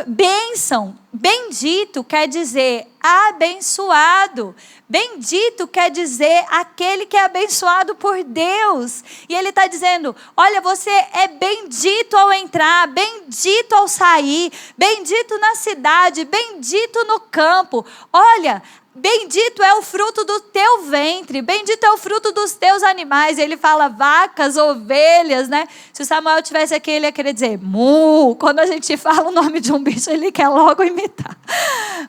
bênção, 0.07 0.99
bendito 1.13 2.03
quer 2.03 2.27
dizer 2.27 2.87
abençoado. 3.01 4.55
Bendito 4.89 5.67
quer 5.67 5.91
dizer 5.91 6.45
aquele 6.49 7.07
que 7.07 7.17
é 7.17 7.25
abençoado 7.25 7.95
por 7.95 8.23
Deus. 8.23 9.03
E 9.29 9.35
ele 9.35 9.49
está 9.49 9.67
dizendo: 9.67 10.15
olha, 10.37 10.61
você 10.61 10.91
é 10.91 11.29
bendito 11.29 12.17
ao 12.17 12.33
entrar, 12.33 12.87
bendito 12.89 13.73
ao 13.75 13.89
sair, 13.89 14.53
bendito 14.77 15.39
na 15.39 15.55
cidade, 15.55 16.25
bendito 16.25 17.05
no 17.05 17.21
campo. 17.21 17.85
Olha, 18.13 18.63
Bendito 18.99 19.63
é 19.63 19.75
o 19.75 19.83
fruto 19.83 20.25
do 20.25 20.41
teu 20.41 20.85
ventre, 20.85 21.43
bendito 21.43 21.85
é 21.85 21.93
o 21.93 21.99
fruto 21.99 22.33
dos 22.33 22.55
teus 22.55 22.83
animais. 22.83 23.39
Ele 23.39 23.55
fala 23.55 23.89
vacas, 23.89 24.57
ovelhas, 24.57 25.51
né? 25.51 25.69
Se 25.93 26.03
o 26.03 26.07
Samuel 26.07 26.43
tivesse 26.43 26.75
aqui, 26.75 26.93
ele 26.93 27.05
ia 27.05 27.13
querer 27.13 27.35
dizer 27.35 27.59
mu. 27.59 28.35
Quando 28.37 28.61
a 28.61 28.65
gente 28.65 28.97
fala 28.97 29.29
o 29.29 29.31
nome 29.31 29.61
de 29.61 29.71
um 29.71 29.83
bicho, 29.83 30.09
ele 30.09 30.33
quer 30.33 30.49
logo 30.49 30.83
imitar. 30.83 31.37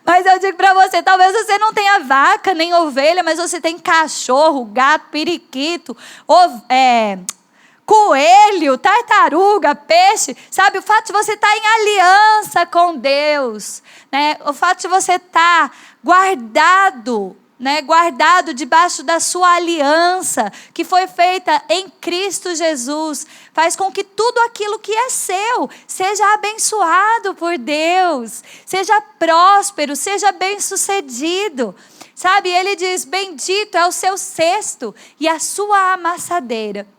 Mas 0.05 0.25
eu 0.25 0.39
digo 0.39 0.55
para 0.55 0.73
você, 0.73 1.03
talvez 1.03 1.33
você 1.33 1.57
não 1.57 1.73
tenha 1.73 1.99
vaca 1.99 2.53
nem 2.53 2.73
ovelha, 2.73 3.21
mas 3.21 3.37
você 3.37 3.59
tem 3.59 3.77
cachorro, 3.77 4.63
gato, 4.63 5.09
periquito, 5.11 5.95
é, 6.69 7.19
coelho, 7.87 8.77
tartaruga, 8.77 9.73
peixe, 9.73 10.35
sabe? 10.51 10.77
O 10.77 10.81
fato 10.81 11.07
de 11.07 11.13
você 11.13 11.31
estar 11.31 11.47
tá 11.47 11.57
em 11.57 11.65
aliança 11.65 12.65
com 12.65 12.97
Deus, 12.97 13.81
né? 14.11 14.35
O 14.45 14.51
fato 14.51 14.81
de 14.81 14.89
você 14.89 15.13
estar 15.13 15.69
tá 15.69 15.75
guardado, 16.03 17.33
né, 17.57 17.81
guardado 17.81 18.53
debaixo 18.53 19.03
da 19.03 19.21
sua 19.21 19.53
aliança, 19.53 20.51
que 20.73 20.83
foi 20.83 21.07
feita 21.07 21.63
em 21.69 21.89
Cristo 21.89 22.53
Jesus, 22.53 23.25
faz 23.53 23.75
com 23.77 23.89
que 23.89 24.03
tudo 24.03 24.37
aquilo 24.41 24.79
que 24.79 24.91
é 24.91 25.09
seu 25.09 25.69
seja 25.87 26.33
abençoado 26.33 27.35
por 27.35 27.57
Deus, 27.57 28.43
seja 28.65 28.99
próspero, 29.17 29.95
seja 29.95 30.33
bem-sucedido. 30.33 31.73
Sabe, 32.13 32.49
ele 32.49 32.75
diz: 32.75 33.05
Bendito 33.05 33.75
é 33.75 33.87
o 33.87 33.91
seu 33.93 34.17
cesto 34.17 34.93
e 35.19 35.27
a 35.27 35.39
sua 35.39 35.93
amassadeira. 35.93 36.96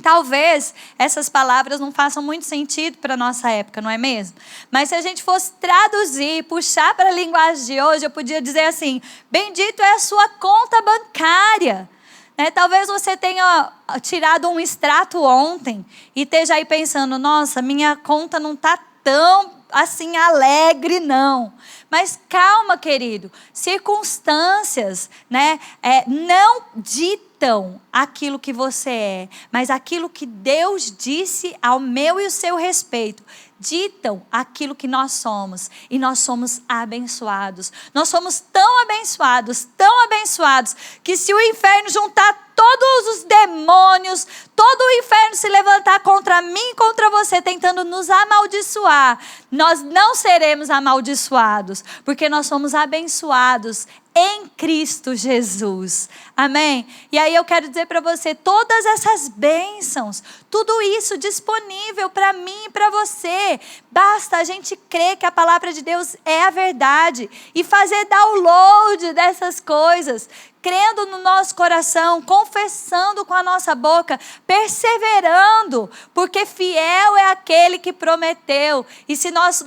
Talvez 0.00 0.74
essas 0.98 1.28
palavras 1.28 1.78
não 1.78 1.92
façam 1.92 2.22
muito 2.22 2.44
sentido 2.44 2.98
para 2.98 3.14
a 3.14 3.16
nossa 3.16 3.50
época, 3.50 3.80
não 3.80 3.90
é 3.90 3.98
mesmo? 3.98 4.36
Mas 4.70 4.88
se 4.88 4.94
a 4.94 5.00
gente 5.00 5.22
fosse 5.22 5.52
traduzir, 5.60 6.44
puxar 6.44 6.94
para 6.94 7.10
a 7.10 7.12
linguagem 7.12 7.64
de 7.64 7.80
hoje, 7.80 8.06
eu 8.06 8.10
podia 8.10 8.40
dizer 8.40 8.64
assim: 8.64 9.00
Bendito 9.30 9.82
é 9.82 9.94
a 9.94 9.98
sua 9.98 10.28
conta 10.28 10.82
bancária. 10.82 11.88
Né? 12.36 12.50
Talvez 12.50 12.88
você 12.88 13.16
tenha 13.16 13.72
tirado 14.00 14.48
um 14.48 14.58
extrato 14.58 15.22
ontem 15.22 15.84
e 16.16 16.22
esteja 16.22 16.54
aí 16.54 16.64
pensando: 16.64 17.18
Nossa, 17.18 17.60
minha 17.60 17.96
conta 17.96 18.40
não 18.40 18.54
está 18.54 18.78
tão 19.04 19.60
assim 19.72 20.16
alegre, 20.16 21.00
não. 21.00 21.52
Mas 21.90 22.18
calma, 22.28 22.76
querido. 22.76 23.30
Circunstâncias, 23.52 25.10
né? 25.28 25.58
É, 25.82 26.08
não 26.08 26.62
ditam 26.76 27.29
ditam 27.40 27.80
aquilo 27.90 28.38
que 28.38 28.52
você 28.52 28.90
é, 28.90 29.28
mas 29.50 29.70
aquilo 29.70 30.10
que 30.10 30.26
Deus 30.26 30.94
disse 30.96 31.56
ao 31.62 31.80
meu 31.80 32.20
e 32.20 32.26
o 32.26 32.30
seu 32.30 32.54
respeito 32.54 33.24
ditam 33.58 34.22
aquilo 34.30 34.74
que 34.74 34.86
nós 34.86 35.12
somos. 35.12 35.70
E 35.88 35.98
nós 35.98 36.18
somos 36.18 36.60
abençoados. 36.68 37.72
Nós 37.94 38.08
somos 38.08 38.40
tão 38.40 38.82
abençoados, 38.82 39.66
tão 39.76 40.04
abençoados, 40.04 40.76
que 41.02 41.16
se 41.16 41.32
o 41.32 41.40
inferno 41.40 41.88
juntar 41.90 42.52
todos 42.54 43.16
os 43.16 43.24
demônios, 43.24 44.26
todo 44.54 44.80
o 44.82 44.90
inferno 44.98 45.34
se 45.34 45.48
levantar 45.48 46.00
contra 46.00 46.42
mim, 46.42 46.74
contra 46.76 47.08
você, 47.08 47.40
tentando 47.40 47.84
nos 47.84 48.10
amaldiçoar, 48.10 49.18
nós 49.50 49.82
não 49.82 50.14
seremos 50.14 50.68
amaldiçoados, 50.68 51.82
porque 52.04 52.28
nós 52.28 52.46
somos 52.46 52.74
abençoados 52.74 53.86
em 54.14 54.48
Cristo 54.48 55.14
Jesus. 55.14 56.08
Amém? 56.36 56.86
E 57.12 57.18
aí 57.18 57.34
eu 57.34 57.44
quero 57.44 57.68
dizer 57.68 57.86
para 57.86 58.00
você, 58.00 58.34
todas 58.34 58.84
essas 58.86 59.28
bênçãos, 59.28 60.22
tudo 60.50 60.80
isso 60.82 61.16
disponível 61.16 62.10
para 62.10 62.32
mim 62.32 62.64
e 62.66 62.70
para 62.70 62.90
você. 62.90 63.60
Basta 63.90 64.38
a 64.38 64.44
gente 64.44 64.76
crer 64.76 65.16
que 65.16 65.26
a 65.26 65.32
palavra 65.32 65.72
de 65.72 65.82
Deus 65.82 66.16
é 66.24 66.42
a 66.42 66.50
verdade 66.50 67.30
e 67.54 67.62
fazer 67.62 68.04
download 68.06 69.12
dessas 69.12 69.60
coisas 69.60 70.28
crendo 70.62 71.06
no 71.06 71.18
nosso 71.18 71.54
coração, 71.54 72.20
confessando 72.20 73.24
com 73.24 73.34
a 73.34 73.42
nossa 73.42 73.74
boca, 73.74 74.20
perseverando, 74.46 75.90
porque 76.12 76.44
fiel 76.44 77.16
é 77.16 77.30
aquele 77.30 77.78
que 77.78 77.92
prometeu. 77.92 78.84
E 79.08 79.16
se 79.16 79.30
nós 79.30 79.64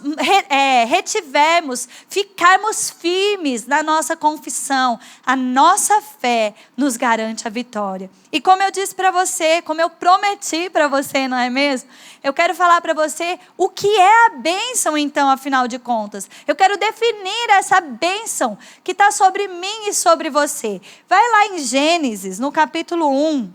é, 0.50 0.86
retivermos, 0.86 1.88
ficarmos 2.08 2.90
firmes 2.92 3.66
na 3.66 3.82
nossa 3.82 4.16
confissão, 4.34 5.00
a 5.24 5.36
nossa 5.36 6.02
fé 6.02 6.56
nos 6.75 6.98
garante 6.98 7.48
a 7.48 7.52
vitória. 7.52 8.10
E 8.32 8.42
como 8.42 8.63
eu 8.63 8.72
disse 8.72 8.96
para 8.96 9.12
você, 9.12 9.62
como 9.62 9.80
eu 9.80 9.90
prometi 9.90 10.70
para 10.72 10.88
você, 10.88 11.28
não 11.28 11.38
é 11.38 11.50
mesmo? 11.50 11.90
Eu 12.24 12.34
quero 12.34 12.56
falar 12.56 12.82
para 12.82 12.94
você 12.94 13.40
o 13.56 13.70
que 13.70 13.88
é 13.88 14.25
a 14.25 14.30
bênção, 14.30 14.98
então, 14.98 15.30
afinal 15.30 15.68
de 15.68 15.78
contas. 15.78 16.28
Eu 16.48 16.56
quero 16.56 16.78
definir 16.78 17.50
essa 17.52 17.80
bênção 17.80 18.58
que 18.84 18.92
está 18.92 19.12
sobre 19.12 19.48
mim 19.48 19.88
e 19.88 19.94
sobre 19.94 20.30
você. 20.32 20.82
Vai 21.08 21.22
lá 21.32 21.46
em 21.48 21.60
Gênesis, 21.60 22.40
no 22.40 22.52
capítulo 22.52 23.08
1. 23.10 23.54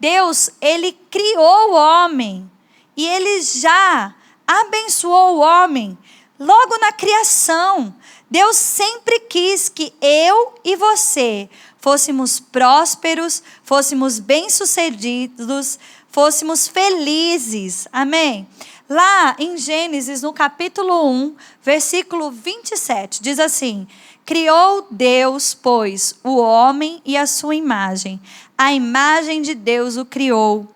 Deus, 0.00 0.50
ele 0.60 0.92
criou 1.10 1.72
o 1.72 1.74
homem 1.74 2.50
e 2.96 3.06
ele 3.06 3.42
já 3.42 4.14
abençoou 4.46 5.36
o 5.36 5.40
homem 5.40 5.98
logo 6.38 6.78
na 6.78 6.92
criação. 6.92 7.94
Deus 8.30 8.56
sempre 8.56 9.20
quis 9.20 9.68
que 9.68 9.92
eu 10.02 10.54
e 10.62 10.76
você 10.76 11.48
fôssemos 11.78 12.38
prósperos, 12.38 13.42
fôssemos 13.62 14.18
bem-sucedidos, 14.18 15.78
fôssemos 16.08 16.68
felizes. 16.68 17.88
Amém? 17.92 18.46
Lá 18.88 19.36
em 19.38 19.56
Gênesis, 19.56 20.22
no 20.22 20.32
capítulo 20.32 21.10
1, 21.10 21.36
versículo 21.62 22.30
27, 22.30 23.22
diz 23.22 23.38
assim: 23.38 23.86
Criou 24.24 24.86
Deus, 24.90 25.54
pois, 25.54 26.14
o 26.22 26.36
homem 26.36 27.00
e 27.04 27.16
a 27.16 27.26
sua 27.26 27.54
imagem. 27.54 28.20
A 28.56 28.72
imagem 28.72 29.40
de 29.40 29.54
Deus 29.54 29.96
o 29.96 30.04
criou. 30.04 30.66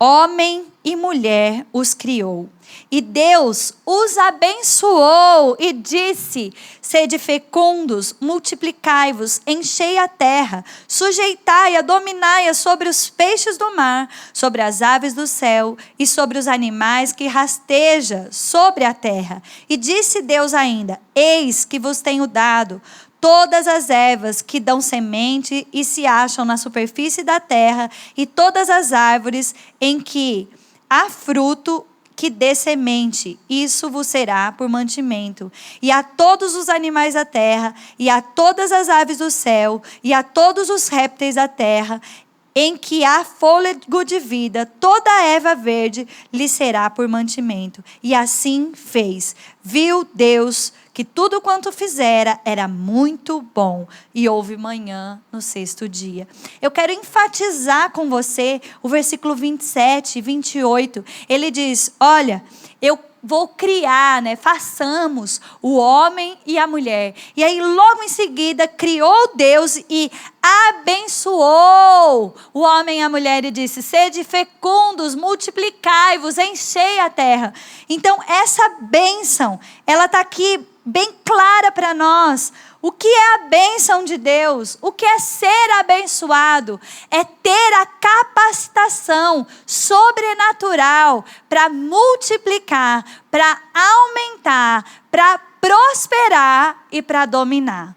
Homem 0.00 0.66
e 0.84 0.96
mulher 0.96 1.66
os 1.72 1.94
criou. 1.94 2.48
E 2.90 3.00
Deus 3.00 3.72
os 3.84 4.16
abençoou 4.16 5.56
e 5.58 5.72
disse: 5.72 6.52
Sede 6.80 7.18
fecundos, 7.18 8.14
multiplicai-vos, 8.20 9.40
enchei 9.46 9.98
a 9.98 10.08
terra, 10.08 10.64
sujeitai-a, 10.86 11.82
dominai-a 11.82 12.54
sobre 12.54 12.88
os 12.88 13.10
peixes 13.10 13.58
do 13.58 13.76
mar, 13.76 14.08
sobre 14.32 14.62
as 14.62 14.80
aves 14.80 15.12
do 15.12 15.26
céu 15.26 15.76
e 15.98 16.06
sobre 16.06 16.38
os 16.38 16.48
animais 16.48 17.12
que 17.12 17.26
rasteja 17.26 18.28
sobre 18.30 18.84
a 18.84 18.94
terra. 18.94 19.42
E 19.68 19.76
disse 19.76 20.22
Deus 20.22 20.54
ainda: 20.54 20.98
Eis 21.14 21.64
que 21.64 21.78
vos 21.78 22.00
tenho 22.00 22.26
dado 22.26 22.80
todas 23.20 23.66
as 23.66 23.90
ervas 23.90 24.42
que 24.42 24.60
dão 24.60 24.80
semente 24.80 25.66
e 25.72 25.84
se 25.84 26.06
acham 26.06 26.44
na 26.44 26.56
superfície 26.56 27.24
da 27.24 27.40
terra, 27.40 27.90
e 28.16 28.26
todas 28.26 28.70
as 28.70 28.92
árvores 28.92 29.54
em 29.80 30.00
que 30.00 30.48
há 30.88 31.10
fruto 31.10 31.84
que 32.18 32.30
dê 32.30 32.52
semente, 32.52 33.38
isso 33.48 33.88
vos 33.88 34.08
será 34.08 34.50
por 34.50 34.68
mantimento. 34.68 35.52
E 35.80 35.92
a 35.92 36.02
todos 36.02 36.56
os 36.56 36.68
animais 36.68 37.14
da 37.14 37.24
terra, 37.24 37.72
e 37.96 38.10
a 38.10 38.20
todas 38.20 38.72
as 38.72 38.88
aves 38.88 39.18
do 39.18 39.30
céu, 39.30 39.80
e 40.02 40.12
a 40.12 40.24
todos 40.24 40.68
os 40.68 40.88
répteis 40.88 41.36
da 41.36 41.46
terra, 41.46 42.02
em 42.56 42.76
que 42.76 43.04
há 43.04 43.24
fôlego 43.24 44.02
de 44.02 44.18
vida, 44.18 44.66
toda 44.66 45.08
a 45.08 45.26
erva 45.26 45.54
verde 45.54 46.08
lhe 46.32 46.48
será 46.48 46.90
por 46.90 47.06
mantimento. 47.06 47.84
E 48.02 48.12
assim 48.12 48.72
fez. 48.74 49.36
Viu 49.62 50.04
Deus 50.12 50.72
que 50.98 51.04
tudo 51.04 51.40
quanto 51.40 51.70
fizera 51.70 52.40
era 52.44 52.66
muito 52.66 53.40
bom 53.40 53.86
e 54.12 54.28
houve 54.28 54.56
manhã 54.56 55.22
no 55.30 55.40
sexto 55.40 55.88
dia. 55.88 56.26
Eu 56.60 56.72
quero 56.72 56.90
enfatizar 56.92 57.92
com 57.92 58.10
você 58.10 58.60
o 58.82 58.88
versículo 58.88 59.36
27 59.36 60.18
e 60.18 60.20
28. 60.20 61.04
Ele 61.28 61.52
diz: 61.52 61.94
Olha, 62.00 62.42
eu 62.82 62.98
vou 63.22 63.46
criar, 63.46 64.20
né? 64.22 64.34
Façamos 64.34 65.40
o 65.62 65.76
homem 65.76 66.36
e 66.44 66.58
a 66.58 66.66
mulher. 66.66 67.14
E 67.36 67.44
aí, 67.44 67.60
logo 67.60 68.02
em 68.02 68.08
seguida, 68.08 68.66
criou 68.66 69.36
Deus 69.36 69.76
e 69.88 70.10
abençoou 70.42 72.34
o 72.52 72.62
homem 72.62 72.98
e 72.98 73.02
a 73.02 73.08
mulher 73.08 73.44
e 73.44 73.52
disse: 73.52 73.84
Sede 73.84 74.24
fecundos, 74.24 75.14
multiplicai-vos, 75.14 76.38
enchei 76.38 76.98
a 76.98 77.08
terra. 77.08 77.54
Então, 77.88 78.18
essa 78.26 78.68
bênção, 78.80 79.60
ela 79.86 80.06
está 80.06 80.18
aqui 80.18 80.66
bem 80.88 81.14
clara 81.24 81.70
para 81.70 81.92
nós. 81.92 82.52
O 82.80 82.90
que 82.90 83.08
é 83.08 83.34
a 83.34 83.38
bênção 83.48 84.04
de 84.04 84.16
Deus? 84.16 84.78
O 84.80 84.90
que 84.90 85.04
é 85.04 85.18
ser 85.18 85.70
abençoado? 85.78 86.80
É 87.10 87.24
ter 87.24 87.74
a 87.74 87.86
capacitação 87.86 89.46
sobrenatural 89.66 91.24
para 91.48 91.68
multiplicar, 91.68 93.04
para 93.30 93.60
aumentar, 93.74 94.84
para 95.10 95.38
prosperar 95.60 96.86
e 96.90 97.02
para 97.02 97.26
dominar. 97.26 97.94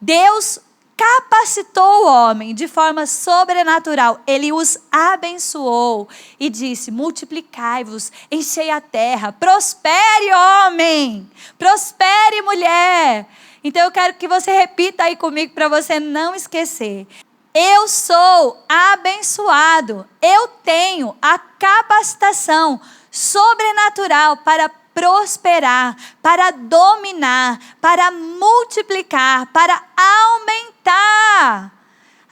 Deus 0.00 0.58
capacitou 1.02 2.04
o 2.04 2.06
homem 2.06 2.54
de 2.54 2.68
forma 2.68 3.06
sobrenatural. 3.06 4.20
Ele 4.24 4.52
os 4.52 4.78
abençoou 4.90 6.08
e 6.38 6.48
disse: 6.48 6.92
Multiplicai-vos, 6.92 8.12
enchei 8.30 8.70
a 8.70 8.80
terra, 8.80 9.32
prospere, 9.32 10.32
homem, 10.32 11.28
prospere, 11.58 12.42
mulher. 12.42 13.26
Então 13.64 13.82
eu 13.82 13.90
quero 13.90 14.14
que 14.14 14.28
você 14.28 14.52
repita 14.52 15.02
aí 15.02 15.16
comigo 15.16 15.52
para 15.52 15.68
você 15.68 15.98
não 15.98 16.36
esquecer. 16.36 17.06
Eu 17.52 17.88
sou 17.88 18.64
abençoado. 18.68 20.06
Eu 20.20 20.48
tenho 20.62 21.16
a 21.20 21.36
capacitação 21.36 22.80
sobrenatural 23.10 24.36
para 24.38 24.70
prosperar, 24.94 25.96
para 26.20 26.50
dominar, 26.50 27.58
para 27.80 28.10
multiplicar, 28.10 29.46
para 29.52 29.82
aumentar. 29.96 31.72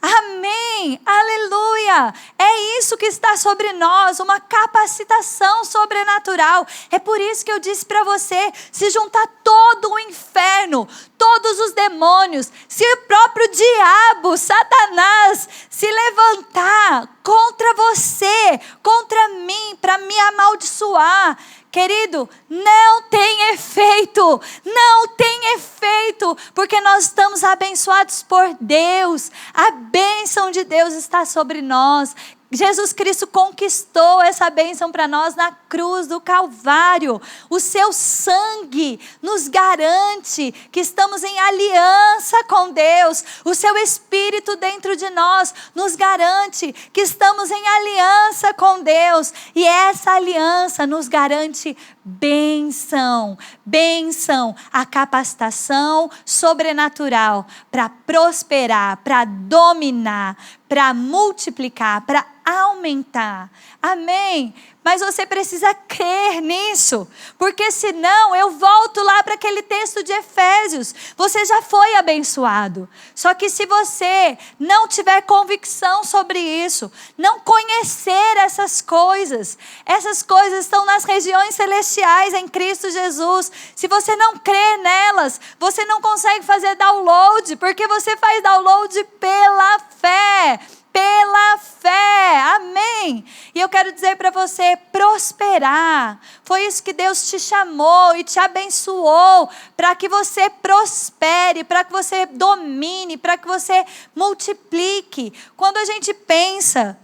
Amém, 0.02 0.99
aleluia. 1.05 2.14
É 2.38 2.79
isso 2.79 2.97
que 2.97 3.05
está 3.05 3.37
sobre 3.37 3.71
nós, 3.75 4.19
uma 4.19 4.40
capacitação 4.40 5.62
sobrenatural. 5.62 6.67
É 6.90 6.99
por 6.99 7.21
isso 7.21 7.45
que 7.45 7.52
eu 7.52 7.59
disse 7.59 7.85
para 7.85 8.02
você: 8.02 8.50
se 8.73 8.88
juntar 8.88 9.26
todo 9.45 9.93
o 9.93 9.99
inferno, 9.99 10.88
todos 11.19 11.61
os 11.61 11.73
demônios, 11.73 12.50
se 12.67 12.83
o 12.83 12.97
próprio 13.07 13.50
diabo, 13.50 14.38
Satanás, 14.38 15.47
se 15.69 15.87
levantar 15.87 17.07
contra 17.23 17.75
você, 17.75 18.59
contra 18.83 19.29
mim, 19.29 19.76
para 19.83 19.99
me 19.99 20.19
amaldiçoar, 20.19 21.37
Querido, 21.71 22.29
não 22.49 23.03
tem 23.03 23.53
efeito, 23.53 24.41
não 24.65 25.09
tem 25.09 25.55
efeito, 25.55 26.37
porque 26.53 26.81
nós 26.81 27.05
estamos 27.05 27.45
abençoados 27.45 28.25
por 28.25 28.57
Deus, 28.61 29.31
a 29.55 29.71
bênção 29.71 30.50
de 30.50 30.65
Deus 30.65 30.95
está 30.95 31.25
sobre 31.25 31.62
nós. 31.62 32.15
Jesus 32.52 32.92
Cristo 32.92 33.28
conquistou 33.28 34.21
essa 34.21 34.50
bênção 34.50 34.90
para 34.90 35.07
nós 35.07 35.37
na 35.37 35.52
cruz 35.69 36.09
do 36.09 36.21
Calvário. 36.21 37.23
O 37.49 37.61
seu 37.61 37.92
sangue 37.92 38.99
nos 39.23 39.47
garante 39.47 40.52
que 40.73 40.80
estamos 40.80 41.23
em 41.23 41.39
aliança 41.39 42.43
com 42.49 42.73
Deus. 42.73 43.25
O 43.45 43.54
seu 43.54 43.76
Espírito 43.76 44.56
dentro 44.56 44.97
de 44.97 45.08
nós 45.10 45.54
nos 45.76 45.95
garante 45.95 46.73
que 46.93 47.02
estamos 47.02 47.52
em 47.52 47.69
aliança 47.69 48.52
com 48.52 48.82
Deus. 48.82 49.32
E 49.54 49.65
essa 49.65 50.10
aliança 50.10 50.84
nos 50.89 51.06
garante 51.06 51.76
bênção, 52.04 53.39
bênção, 53.65 54.56
a 54.73 54.84
capacitação 54.84 56.10
sobrenatural 56.25 57.47
para 57.71 57.89
prosperar, 57.89 58.97
para 59.04 59.25
dominar, 59.25 60.36
para 60.71 60.95
multiplicar, 60.95 62.06
para 62.06 62.25
aumentar. 62.45 63.50
Amém? 63.83 64.54
Mas 64.82 65.02
você 65.02 65.26
precisa 65.26 65.75
crer 65.75 66.40
nisso, 66.40 67.06
porque 67.38 67.71
senão 67.71 68.34
eu 68.34 68.52
volto 68.52 69.02
lá 69.02 69.23
para 69.23 69.34
aquele 69.34 69.62
texto 69.62 70.02
de 70.02 70.10
Efésios. 70.10 70.95
Você 71.19 71.45
já 71.45 71.60
foi 71.60 71.97
abençoado. 71.97 72.88
Só 73.14 73.34
que 73.34 73.50
se 73.50 73.66
você 73.66 74.38
não 74.58 74.88
tiver 74.88 75.21
convicção 75.23 76.02
sobre 76.02 76.38
isso, 76.38 76.90
não 77.19 77.40
conhecer 77.40 78.38
essas 78.38 78.80
coisas, 78.80 79.58
essas 79.84 80.23
coisas 80.23 80.64
estão 80.64 80.86
nas 80.86 81.04
regiões 81.04 81.54
celestiais 81.54 82.32
em 82.32 82.49
Cristo 82.49 82.90
Jesus. 82.90 83.52
Se 83.76 83.86
você 83.86 84.16
não 84.16 84.38
crê 84.38 84.78
nelas, 84.78 85.38
você 85.58 85.84
não 85.84 86.00
consegue 86.00 86.45
fazer 86.47 86.75
download, 86.76 87.54
porque 87.56 87.86
você 87.86 88.16
faz 88.16 88.43
download 88.43 89.04
pela 89.21 89.78
fé 90.00 90.58
pela 90.93 91.59
fé. 91.59 92.41
Amém. 92.57 93.25
E 93.55 93.61
eu 93.61 93.69
quero 93.69 93.93
dizer 93.93 94.17
para 94.17 94.31
você, 94.31 94.76
prosperar. 94.93 96.21
Foi 96.45 96.67
isso 96.67 96.83
que 96.83 96.93
Deus 96.93 97.29
te 97.29 97.39
chamou 97.39 98.15
e 98.17 98.25
te 98.25 98.39
abençoou 98.39 99.49
para 99.76 99.95
que 99.95 100.09
você 100.09 100.50
prospere, 100.50 101.65
para 101.65 101.85
que 101.85 101.93
você 101.93 102.26
domine, 102.26 103.17
para 103.17 103.37
que 103.37 103.47
você 103.47 103.85
multiplique. 104.15 105.33
Quando 105.57 105.79
a 105.79 105.85
gente 105.85 106.13
pensa 106.13 106.99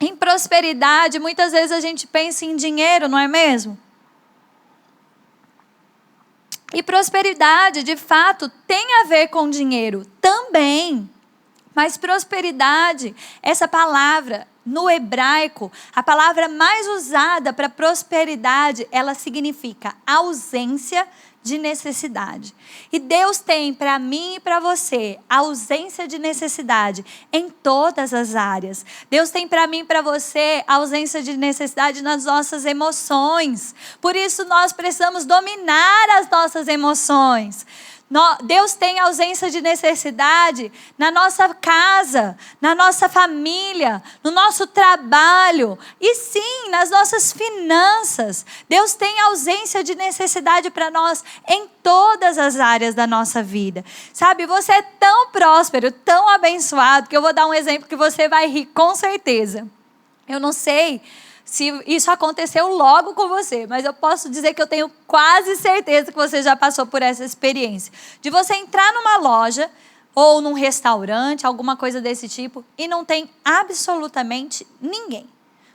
em 0.00 0.16
prosperidade, 0.16 1.18
muitas 1.18 1.52
vezes 1.52 1.72
a 1.72 1.80
gente 1.80 2.06
pensa 2.06 2.44
em 2.44 2.56
dinheiro, 2.56 3.08
não 3.08 3.18
é 3.18 3.28
mesmo? 3.28 3.78
E 6.72 6.82
prosperidade, 6.82 7.82
de 7.82 7.96
fato, 7.96 8.48
tem 8.66 9.00
a 9.00 9.04
ver 9.04 9.28
com 9.28 9.50
dinheiro 9.50 10.06
também. 10.20 11.10
Mas 11.74 11.96
prosperidade, 11.96 13.14
essa 13.42 13.68
palavra 13.68 14.46
no 14.64 14.90
hebraico, 14.90 15.70
a 15.94 16.02
palavra 16.02 16.48
mais 16.48 16.86
usada 16.88 17.52
para 17.52 17.68
prosperidade, 17.68 18.86
ela 18.90 19.14
significa 19.14 19.94
ausência 20.06 21.06
de 21.42 21.56
necessidade. 21.56 22.54
E 22.92 22.98
Deus 22.98 23.38
tem 23.38 23.72
para 23.72 23.98
mim 23.98 24.34
e 24.34 24.40
para 24.40 24.60
você 24.60 25.18
ausência 25.28 26.06
de 26.06 26.18
necessidade 26.18 27.04
em 27.32 27.48
todas 27.48 28.12
as 28.12 28.34
áreas. 28.36 28.84
Deus 29.08 29.30
tem 29.30 29.48
para 29.48 29.66
mim 29.66 29.78
e 29.78 29.84
para 29.84 30.02
você 30.02 30.62
ausência 30.66 31.22
de 31.22 31.36
necessidade 31.36 32.02
nas 32.02 32.26
nossas 32.26 32.66
emoções. 32.66 33.74
Por 34.00 34.14
isso 34.14 34.44
nós 34.44 34.72
precisamos 34.72 35.24
dominar 35.24 36.18
as 36.18 36.28
nossas 36.28 36.68
emoções. 36.68 37.66
Deus 38.42 38.74
tem 38.74 38.98
ausência 38.98 39.48
de 39.50 39.60
necessidade 39.60 40.72
na 40.98 41.12
nossa 41.12 41.54
casa, 41.54 42.36
na 42.60 42.74
nossa 42.74 43.08
família, 43.08 44.02
no 44.24 44.32
nosso 44.32 44.66
trabalho 44.66 45.78
e 46.00 46.16
sim 46.16 46.70
nas 46.70 46.90
nossas 46.90 47.32
finanças. 47.32 48.44
Deus 48.68 48.94
tem 48.94 49.20
ausência 49.20 49.84
de 49.84 49.94
necessidade 49.94 50.70
para 50.70 50.90
nós 50.90 51.22
em 51.48 51.68
todas 51.84 52.36
as 52.36 52.58
áreas 52.58 52.96
da 52.96 53.06
nossa 53.06 53.44
vida. 53.44 53.84
Sabe, 54.12 54.44
você 54.44 54.72
é 54.72 54.82
tão 54.82 55.28
próspero, 55.28 55.92
tão 55.92 56.28
abençoado, 56.28 57.08
que 57.08 57.16
eu 57.16 57.22
vou 57.22 57.32
dar 57.32 57.46
um 57.46 57.54
exemplo 57.54 57.88
que 57.88 57.94
você 57.94 58.28
vai 58.28 58.48
rir 58.48 58.66
com 58.66 58.92
certeza. 58.96 59.68
Eu 60.28 60.40
não 60.40 60.52
sei 60.52 61.00
se 61.50 61.82
isso 61.84 62.12
aconteceu 62.12 62.68
logo 62.68 63.12
com 63.12 63.28
você, 63.28 63.66
mas 63.66 63.84
eu 63.84 63.92
posso 63.92 64.30
dizer 64.30 64.54
que 64.54 64.62
eu 64.62 64.68
tenho 64.68 64.88
quase 65.04 65.56
certeza 65.56 66.12
que 66.12 66.16
você 66.16 66.44
já 66.44 66.54
passou 66.54 66.86
por 66.86 67.02
essa 67.02 67.24
experiência. 67.24 67.92
De 68.22 68.30
você 68.30 68.54
entrar 68.54 68.92
numa 68.92 69.16
loja 69.16 69.68
ou 70.14 70.40
num 70.40 70.52
restaurante, 70.52 71.44
alguma 71.44 71.76
coisa 71.76 72.00
desse 72.00 72.28
tipo, 72.28 72.64
e 72.78 72.86
não 72.86 73.04
tem 73.04 73.28
absolutamente 73.44 74.64
ninguém. 74.80 75.28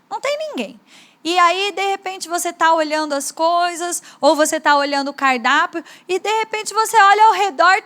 Não 0.09 0.21
tem 0.21 0.37
ninguém. 0.47 0.79
E 1.21 1.37
aí, 1.37 1.73
de 1.73 1.89
repente, 1.89 2.29
você 2.29 2.51
está 2.51 2.73
olhando 2.73 3.11
as 3.11 3.29
coisas, 3.29 4.01
ou 4.21 4.33
você 4.33 4.55
está 4.55 4.77
olhando 4.77 5.09
o 5.09 5.13
cardápio, 5.13 5.83
e 6.07 6.19
de 6.19 6.39
repente 6.39 6.73
você 6.73 6.95
olha 6.95 7.25
ao 7.25 7.33
redor, 7.33 7.83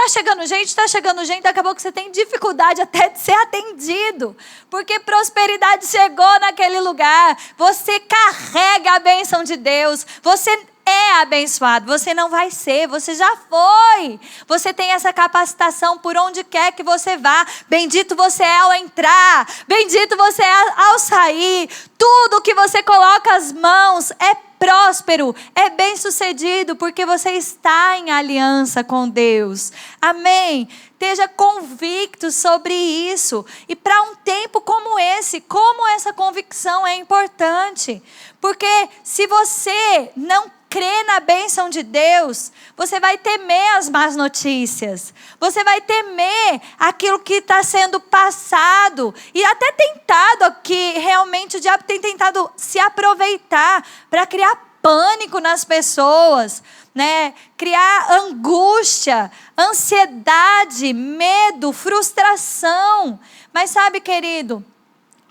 tá 0.00 0.08
chegando 0.08 0.46
gente, 0.46 0.74
tá 0.74 0.88
chegando 0.88 1.24
gente, 1.24 1.42
daqui 1.42 1.60
a 1.60 1.62
pouco 1.62 1.80
você 1.80 1.92
tem 1.92 2.10
dificuldade 2.10 2.80
até 2.80 3.08
de 3.10 3.18
ser 3.18 3.34
atendido, 3.34 4.34
porque 4.70 4.98
prosperidade 5.00 5.86
chegou 5.86 6.40
naquele 6.40 6.80
lugar. 6.80 7.36
Você 7.58 8.00
carrega 8.00 8.92
a 8.92 8.98
bênção 8.98 9.44
de 9.44 9.56
Deus. 9.56 10.06
Você 10.22 10.50
é 10.86 11.20
abençoado, 11.20 11.86
você 11.86 12.14
não 12.14 12.30
vai 12.30 12.50
ser, 12.50 12.88
você 12.88 13.14
já 13.14 13.36
foi. 13.48 14.18
Você 14.46 14.72
tem 14.72 14.92
essa 14.92 15.12
capacitação 15.12 15.98
por 15.98 16.16
onde 16.16 16.42
quer 16.44 16.72
que 16.72 16.82
você 16.82 17.16
vá. 17.16 17.46
Bendito 17.68 18.16
você 18.16 18.42
é 18.42 18.58
ao 18.58 18.72
entrar, 18.72 19.46
bendito 19.68 20.16
você 20.16 20.42
é 20.42 20.80
ao 20.80 20.98
sair. 20.98 21.68
Tudo 21.98 22.40
que 22.40 22.54
você 22.54 22.82
coloca 22.82 23.34
as 23.34 23.52
mãos 23.52 24.10
é 24.12 24.49
próspero, 24.60 25.34
é 25.54 25.70
bem-sucedido, 25.70 26.76
porque 26.76 27.06
você 27.06 27.30
está 27.30 27.96
em 27.96 28.10
aliança 28.10 28.84
com 28.84 29.08
Deus. 29.08 29.72
Amém. 30.02 30.68
Esteja 30.92 31.26
convicto 31.26 32.30
sobre 32.30 32.74
isso. 32.74 33.44
E 33.66 33.74
para 33.74 34.02
um 34.02 34.16
tempo 34.16 34.60
como 34.60 34.98
esse, 34.98 35.40
como 35.40 35.88
essa 35.88 36.12
convicção 36.12 36.86
é 36.86 36.94
importante. 36.96 38.02
Porque 38.38 38.88
se 39.02 39.26
você 39.26 40.10
não 40.14 40.50
crê 40.70 41.02
na 41.02 41.18
bênção 41.18 41.68
de 41.68 41.82
Deus, 41.82 42.52
você 42.76 43.00
vai 43.00 43.18
temer 43.18 43.76
as 43.76 43.88
más 43.88 44.14
notícias, 44.14 45.12
você 45.40 45.64
vai 45.64 45.80
temer 45.80 46.62
aquilo 46.78 47.18
que 47.18 47.34
está 47.34 47.60
sendo 47.64 47.98
passado 48.00 49.12
e 49.34 49.44
até 49.44 49.72
tentado 49.72 50.44
aqui, 50.44 50.92
realmente 50.92 51.56
o 51.56 51.60
diabo 51.60 51.82
tem 51.82 52.00
tentado 52.00 52.48
se 52.56 52.78
aproveitar 52.78 53.84
para 54.08 54.24
criar 54.24 54.70
pânico 54.80 55.40
nas 55.40 55.64
pessoas, 55.64 56.62
né? 56.94 57.34
Criar 57.56 58.12
angústia, 58.12 59.30
ansiedade, 59.58 60.92
medo, 60.92 61.72
frustração. 61.72 63.18
Mas 63.52 63.70
sabe, 63.70 64.00
querido, 64.00 64.64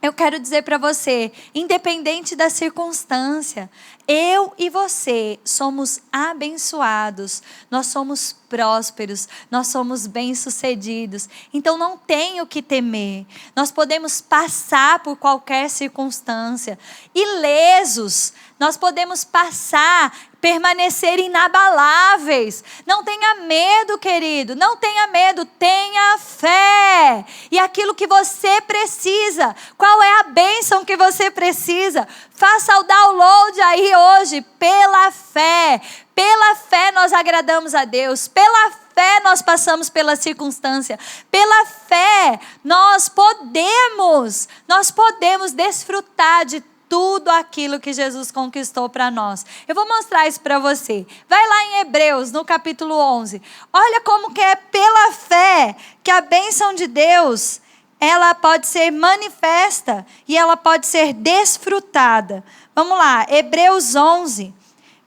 eu 0.01 0.13
quero 0.13 0.39
dizer 0.39 0.63
para 0.63 0.77
você, 0.77 1.31
independente 1.53 2.35
da 2.35 2.49
circunstância, 2.49 3.69
eu 4.07 4.53
e 4.57 4.69
você 4.69 5.37
somos 5.43 6.01
abençoados, 6.11 7.43
nós 7.69 7.87
somos 7.87 8.35
prósperos, 8.49 9.27
nós 9.51 9.67
somos 9.67 10.07
bem-sucedidos. 10.07 11.29
Então 11.53 11.77
não 11.77 11.97
tem 11.97 12.41
o 12.41 12.47
que 12.47 12.61
temer. 12.61 13.25
Nós 13.55 13.71
podemos 13.71 14.19
passar 14.21 15.03
por 15.03 15.15
qualquer 15.17 15.69
circunstância 15.69 16.79
ilesos. 17.13 18.33
Nós 18.59 18.77
podemos 18.77 19.23
passar 19.23 20.11
permanecer 20.41 21.19
inabaláveis. 21.19 22.63
Não 22.85 23.03
tenha 23.03 23.35
medo, 23.35 23.97
querido, 23.97 24.55
não 24.55 24.77
tenha 24.77 25.07
medo, 25.07 25.45
tenha 25.45 26.17
fé. 26.17 27.25
E 27.51 27.59
aquilo 27.59 27.95
que 27.95 28.07
você 28.07 28.61
precisa, 28.61 29.55
qual 29.77 30.01
é 30.01 30.19
a 30.19 30.23
bênção 30.23 30.85
que 30.85 30.97
você 30.97 31.29
precisa? 31.29 32.07
Faça 32.33 32.77
o 32.79 32.83
download 32.83 33.61
aí 33.61 33.95
hoje, 33.95 34.41
pela 34.57 35.11
fé. 35.11 35.81
Pela 36.15 36.55
fé 36.55 36.91
nós 36.91 37.13
agradamos 37.13 37.73
a 37.73 37.85
Deus, 37.85 38.27
pela 38.27 38.71
fé 38.93 39.21
nós 39.23 39.41
passamos 39.41 39.89
pela 39.89 40.17
circunstância, 40.17 40.99
pela 41.31 41.65
fé 41.65 42.37
nós 42.61 43.07
podemos, 43.07 44.49
nós 44.67 44.91
podemos 44.91 45.53
desfrutar 45.53 46.45
de 46.45 46.61
tudo 46.89 47.29
aquilo 47.29 47.79
que 47.79 47.93
Jesus 47.93 48.31
conquistou 48.31 48.89
para 48.89 49.11
nós. 49.11 49.45
Eu 49.67 49.75
vou 49.75 49.87
mostrar 49.87 50.27
isso 50.27 50.41
para 50.41 50.57
você. 50.57 51.05
Vai 51.29 51.47
lá 51.47 51.63
em 51.65 51.79
Hebreus, 51.81 52.31
no 52.31 52.43
capítulo 52.43 52.95
11. 52.95 53.39
Olha 53.71 54.01
como 54.01 54.33
que 54.33 54.41
é 54.41 54.55
pela 54.55 55.11
fé 55.11 55.75
que 56.03 56.09
a 56.09 56.19
bênção 56.19 56.73
de 56.73 56.87
Deus, 56.87 57.61
ela 57.99 58.33
pode 58.33 58.65
ser 58.65 58.89
manifesta 58.91 60.05
e 60.27 60.35
ela 60.35 60.57
pode 60.57 60.87
ser 60.87 61.13
desfrutada. 61.13 62.43
Vamos 62.73 62.97
lá, 62.97 63.27
Hebreus 63.29 63.95
11. 63.95 64.51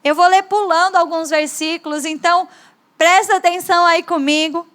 Eu 0.04 0.14
vou 0.14 0.26
ler 0.28 0.44
pulando 0.44 0.96
alguns 0.96 1.30
versículos, 1.30 2.04
então 2.04 2.48
presta 2.96 3.36
atenção 3.36 3.84
aí 3.84 4.02
comigo. 4.04 4.66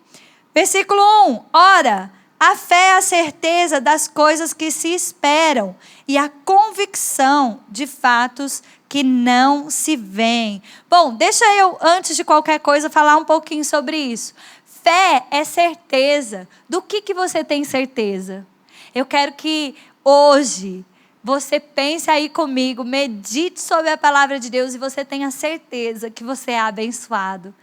Versículo 0.53 1.01
1. 1.27 1.45
Ora, 1.53 2.11
a 2.39 2.55
fé 2.55 2.89
é 2.89 2.97
a 2.97 3.01
certeza 3.01 3.81
das 3.81 4.07
coisas 4.07 4.53
que 4.53 4.69
se 4.69 4.93
esperam 4.93 5.75
e 6.07 6.17
a 6.17 6.29
convicção 6.29 7.61
de 7.67 7.87
fatos 7.87 8.61
que 8.87 9.03
não 9.03 9.69
se 9.69 9.95
veem. 9.95 10.61
Bom, 10.89 11.15
deixa 11.15 11.45
eu, 11.55 11.77
antes 11.81 12.15
de 12.15 12.23
qualquer 12.23 12.59
coisa, 12.59 12.89
falar 12.89 13.17
um 13.17 13.25
pouquinho 13.25 13.65
sobre 13.65 13.97
isso. 13.97 14.33
Fé 14.65 15.25
é 15.31 15.43
certeza. 15.43 16.47
Do 16.69 16.81
que, 16.81 17.01
que 17.01 17.13
você 17.13 17.43
tem 17.43 17.63
certeza? 17.63 18.45
Eu 18.93 19.05
quero 19.05 19.33
que 19.33 19.75
hoje 20.03 20.85
você 21.23 21.59
pense 21.59 22.09
aí 22.09 22.29
comigo, 22.29 22.85
medite 22.85 23.59
sobre 23.59 23.89
a 23.89 23.97
palavra 23.97 24.39
de 24.39 24.49
Deus 24.49 24.73
e 24.73 24.77
você 24.77 25.03
tenha 25.03 25.29
certeza 25.29 26.09
que 26.09 26.23
você 26.23 26.51
é 26.51 26.59
abençoado. 26.59 27.53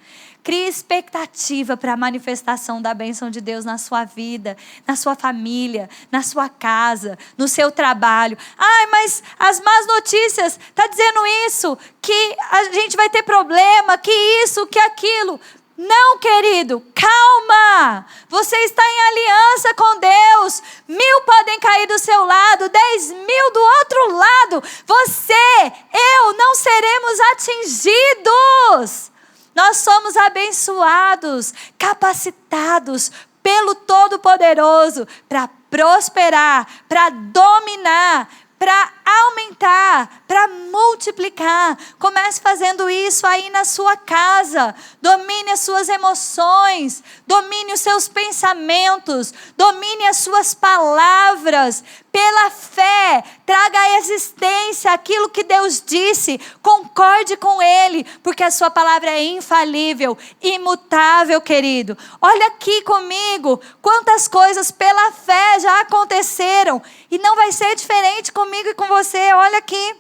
Crie 0.45 0.69
expectativa 0.69 1.75
para 1.75 1.95
a 1.95 1.97
manifestação 1.97 2.83
da 2.83 2.93
bênção 2.93 3.31
de 3.31 3.41
Deus 3.41 3.65
na 3.65 3.79
sua 3.79 4.05
vida, 4.05 4.59
na 4.87 4.95
sua 4.95 5.15
família, 5.15 5.89
na 6.13 6.23
sua 6.23 6.51
casa, 6.51 7.19
no 7.39 7.49
seu 7.49 7.73
trabalho. 7.73 8.37
Ai, 8.59 8.87
mas 8.89 9.23
as 9.39 9.59
más 9.63 9.87
notícias 9.87 10.61
tá 10.75 10.87
dizendo 10.87 11.27
isso, 11.47 11.79
que 12.03 12.37
a 12.51 12.65
gente 12.65 12.95
vai 12.95 13.09
ter 13.09 13.23
problema, 13.23 13.97
que 13.97 14.13
isso, 14.45 14.67
que 14.67 14.79
aquilo. 14.79 15.41
Não, 15.79 16.19
querido, 16.19 16.85
calma. 16.95 18.05
Você 18.29 18.55
está 18.59 18.83
em 18.87 19.01
aliança 19.01 19.73
com 19.73 19.99
Deus. 19.99 20.63
Mil 20.87 21.21
podem 21.23 21.59
cair 21.59 21.87
do 21.87 21.99
seu 21.99 22.23
lado, 22.23 22.69
dez 22.69 23.11
mil 23.13 23.51
do 23.51 23.61
outro 23.61 24.13
lado. 24.15 24.63
Você, 24.87 25.73
eu, 25.91 26.35
não 26.35 26.55
seremos 26.55 27.21
atingidos. 27.33 29.14
Nós 29.55 29.79
somos 29.79 30.17
abençoados, 30.17 31.55
capacitados 31.79 33.13
pelo 33.43 33.75
Todo-Poderoso 33.75 35.07
para 35.29 35.49
prosperar, 35.71 36.67
para 36.89 37.11
dominar, 37.11 38.29
para 38.59 38.93
aumentar, 39.05 40.25
para 40.27 40.49
multiplicar. 40.49 41.77
Comece 41.99 42.41
fazendo 42.41 42.89
isso 42.89 43.27
aí 43.27 43.51
na 43.51 43.65
sua 43.65 43.97
casa. 43.97 44.75
Domine 45.01 45.51
as 45.51 45.61
suas 45.61 45.89
emoções, 45.89 47.03
domine 47.27 47.73
os 47.73 47.81
seus 47.81 48.09
pensamentos, 48.09 49.35
domine 49.57 50.07
as 50.07 50.17
suas 50.19 50.55
palavras. 50.55 51.85
Pela 52.11 52.49
fé, 52.49 53.25
traga 53.45 53.77
à 53.77 53.99
existência 53.99 54.93
aquilo 54.93 55.29
que 55.31 55.43
Deus 55.43 55.83
disse, 55.85 56.41
concorde 56.63 57.37
com 57.37 57.61
Ele, 57.61 58.05
porque 58.23 58.45
a 58.45 58.53
Sua 58.53 58.71
palavra 58.71 59.11
é 59.11 59.25
infalível, 59.25 60.17
imutável, 60.41 61.41
querido. 61.41 61.99
Olha 62.23 62.47
aqui 62.47 62.83
comigo, 62.83 63.61
quantas 63.83 64.29
coisas 64.29 64.71
pela 64.71 65.11
fé 65.11 65.59
já 65.59 65.81
aconteceram, 65.81 66.81
e 67.11 67.19
não 67.19 67.35
vai 67.35 67.51
ser 67.51 67.75
diferente 67.75 68.31
comigo 68.31 68.69
e 68.69 68.75
com 68.75 68.87
você. 68.87 68.94
Olha 69.35 69.59
aqui. 69.59 69.97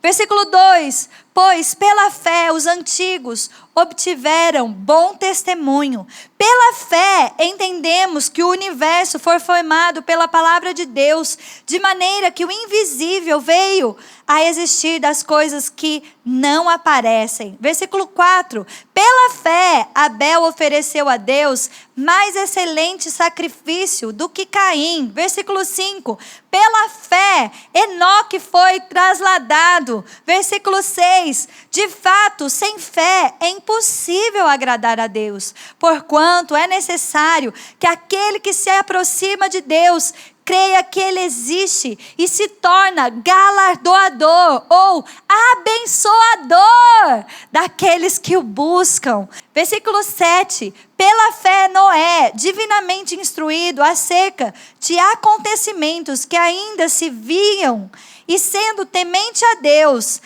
Versículo 0.00 0.44
2: 0.44 1.08
Pois 1.34 1.74
pela 1.74 2.10
fé 2.10 2.52
os 2.52 2.66
antigos 2.66 3.50
obtiveram 3.78 4.72
bom 4.72 5.14
testemunho. 5.14 6.06
Pela 6.36 6.72
fé 6.74 7.32
entendemos 7.38 8.28
que 8.28 8.42
o 8.42 8.50
universo 8.50 9.18
foi 9.18 9.38
formado 9.40 10.02
pela 10.02 10.28
palavra 10.28 10.74
de 10.74 10.84
Deus, 10.84 11.38
de 11.66 11.78
maneira 11.80 12.30
que 12.30 12.44
o 12.44 12.50
invisível 12.50 13.40
veio 13.40 13.96
a 14.26 14.44
existir 14.44 15.00
das 15.00 15.22
coisas 15.22 15.70
que 15.70 16.02
não 16.24 16.68
aparecem. 16.68 17.56
Versículo 17.58 18.06
4: 18.06 18.66
Pela 18.92 19.30
fé, 19.30 19.88
Abel 19.94 20.42
ofereceu 20.44 21.08
a 21.08 21.16
Deus 21.16 21.70
mais 21.96 22.36
excelente 22.36 23.10
sacrifício 23.10 24.12
do 24.12 24.28
que 24.28 24.44
Caim. 24.44 25.10
Versículo 25.12 25.64
5: 25.64 26.18
Pela 26.50 26.88
fé, 26.90 27.50
Enoque 27.72 28.38
foi 28.38 28.80
trasladado. 28.80 30.04
Versículo 30.26 30.82
6: 30.82 31.48
De 31.70 31.88
fato, 31.88 32.50
sem 32.50 32.78
fé 32.78 33.34
é 33.40 33.48
impossível 33.68 34.46
agradar 34.46 34.98
a 34.98 35.06
Deus, 35.06 35.54
porquanto 35.78 36.56
é 36.56 36.66
necessário 36.66 37.52
que 37.78 37.86
aquele 37.86 38.40
que 38.40 38.54
se 38.54 38.70
aproxima 38.70 39.46
de 39.46 39.60
Deus 39.60 40.14
creia 40.42 40.82
que 40.82 40.98
Ele 40.98 41.20
existe 41.20 41.98
e 42.16 42.26
se 42.26 42.48
torna 42.48 43.10
galardoador 43.10 44.64
ou 44.70 45.04
abençoador 45.52 47.26
daqueles 47.52 48.16
que 48.16 48.34
o 48.38 48.42
buscam. 48.42 49.28
Versículo 49.54 50.02
7. 50.02 50.72
Pela 50.96 51.32
fé, 51.32 51.68
Noé, 51.68 52.32
divinamente 52.34 53.14
instruído 53.14 53.82
acerca 53.82 54.54
de 54.80 54.98
acontecimentos 54.98 56.24
que 56.24 56.36
ainda 56.36 56.88
se 56.88 57.10
viam, 57.10 57.90
e 58.26 58.38
sendo 58.38 58.86
temente 58.86 59.44
a 59.44 59.54
Deus, 59.56 60.20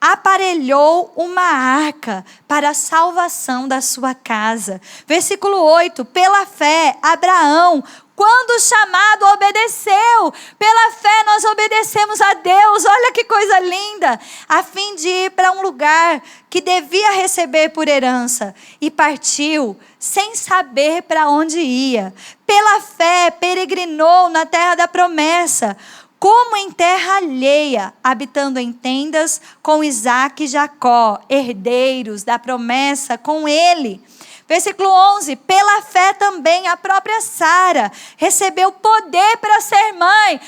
aparelhou 0.00 1.12
uma 1.14 1.42
arca 1.42 2.24
para 2.48 2.70
a 2.70 2.74
salvação 2.74 3.68
da 3.68 3.80
sua 3.80 4.14
casa. 4.14 4.80
Versículo 5.06 5.58
8: 5.58 6.04
Pela 6.06 6.46
fé, 6.46 6.96
Abraão, 7.02 7.84
quando 8.20 8.60
chamado, 8.60 9.24
obedeceu. 9.32 10.34
Pela 10.58 10.90
fé, 10.92 11.24
nós 11.24 11.42
obedecemos 11.44 12.20
a 12.20 12.34
Deus. 12.34 12.84
Olha 12.84 13.12
que 13.12 13.24
coisa 13.24 13.60
linda! 13.60 14.20
A 14.46 14.62
fim 14.62 14.94
de 14.94 15.08
ir 15.08 15.30
para 15.30 15.52
um 15.52 15.62
lugar 15.62 16.22
que 16.50 16.60
devia 16.60 17.12
receber 17.12 17.70
por 17.70 17.88
herança. 17.88 18.54
E 18.78 18.90
partiu, 18.90 19.74
sem 19.98 20.34
saber 20.34 21.02
para 21.04 21.28
onde 21.28 21.60
ia. 21.60 22.12
Pela 22.46 22.80
fé, 22.82 23.30
peregrinou 23.30 24.28
na 24.28 24.44
terra 24.44 24.74
da 24.74 24.86
promessa 24.86 25.74
como 26.20 26.54
em 26.54 26.70
terra 26.70 27.16
alheia, 27.16 27.94
habitando 28.04 28.60
em 28.60 28.74
tendas 28.74 29.40
com 29.62 29.82
Isaac 29.82 30.44
e 30.44 30.46
Jacó, 30.46 31.18
herdeiros 31.30 32.22
da 32.22 32.38
promessa 32.38 33.16
com 33.16 33.48
ele. 33.48 34.02
Versículo 34.50 34.90
11: 34.90 35.36
Pela 35.36 35.80
fé 35.82 36.12
também 36.14 36.66
a 36.66 36.76
própria 36.76 37.20
Sara 37.20 37.88
recebeu 38.16 38.72
poder 38.72 39.36
para 39.36 39.60
ser 39.60 39.92
mãe. 39.92 40.40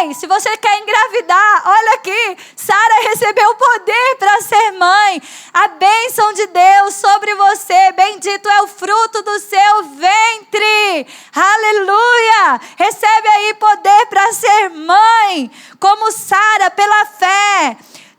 Ei, 0.00 0.14
se 0.14 0.26
você 0.26 0.56
quer 0.56 0.78
engravidar, 0.78 1.62
olha 1.66 1.92
aqui: 1.92 2.38
Sara 2.56 3.02
recebeu 3.10 3.54
poder 3.54 4.16
para 4.18 4.40
ser 4.40 4.70
mãe. 4.72 5.22
A 5.52 5.68
bênção 5.68 6.32
de 6.32 6.46
Deus 6.46 6.94
sobre 6.94 7.34
você, 7.34 7.92
bendito 7.92 8.48
é 8.48 8.62
o 8.62 8.66
fruto 8.66 9.20
do 9.20 9.38
seu 9.38 9.82
ventre. 9.90 11.06
Aleluia! 11.34 12.60
Recebe 12.78 13.28
aí 13.28 13.54
poder 13.56 14.06
para 14.06 14.32
ser 14.32 14.70
mãe, 14.70 15.50
como 15.78 16.10
Sara, 16.10 16.70
pela 16.70 17.04
fé. 17.04 17.76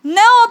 Não, 0.07 0.47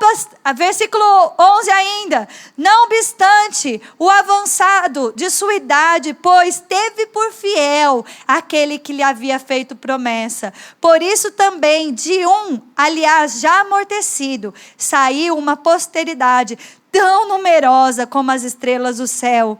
versículo 0.56 1.32
11 1.38 1.70
ainda. 1.70 2.28
Não 2.58 2.86
obstante 2.86 3.80
o 3.96 4.10
avançado 4.10 5.12
de 5.14 5.30
sua 5.30 5.54
idade, 5.54 6.12
pois 6.12 6.58
teve 6.58 7.06
por 7.06 7.30
fiel 7.30 8.04
aquele 8.26 8.80
que 8.80 8.92
lhe 8.92 9.02
havia 9.02 9.38
feito 9.38 9.76
promessa. 9.76 10.52
Por 10.80 11.00
isso 11.00 11.30
também, 11.30 11.94
de 11.94 12.26
um, 12.26 12.60
aliás, 12.76 13.38
já 13.38 13.60
amortecido, 13.60 14.52
saiu 14.76 15.38
uma 15.38 15.56
posteridade 15.56 16.58
tão 16.90 17.28
numerosa 17.28 18.08
como 18.08 18.32
as 18.32 18.42
estrelas 18.42 18.96
do 18.96 19.06
céu 19.06 19.56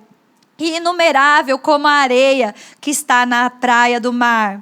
e 0.59 0.79
inumerável 0.79 1.57
como 1.57 1.87
a 1.87 1.93
areia 1.93 2.53
que 2.81 2.91
está 2.91 3.25
na 3.25 3.49
praia 3.49 4.01
do 4.01 4.13
mar. 4.13 4.61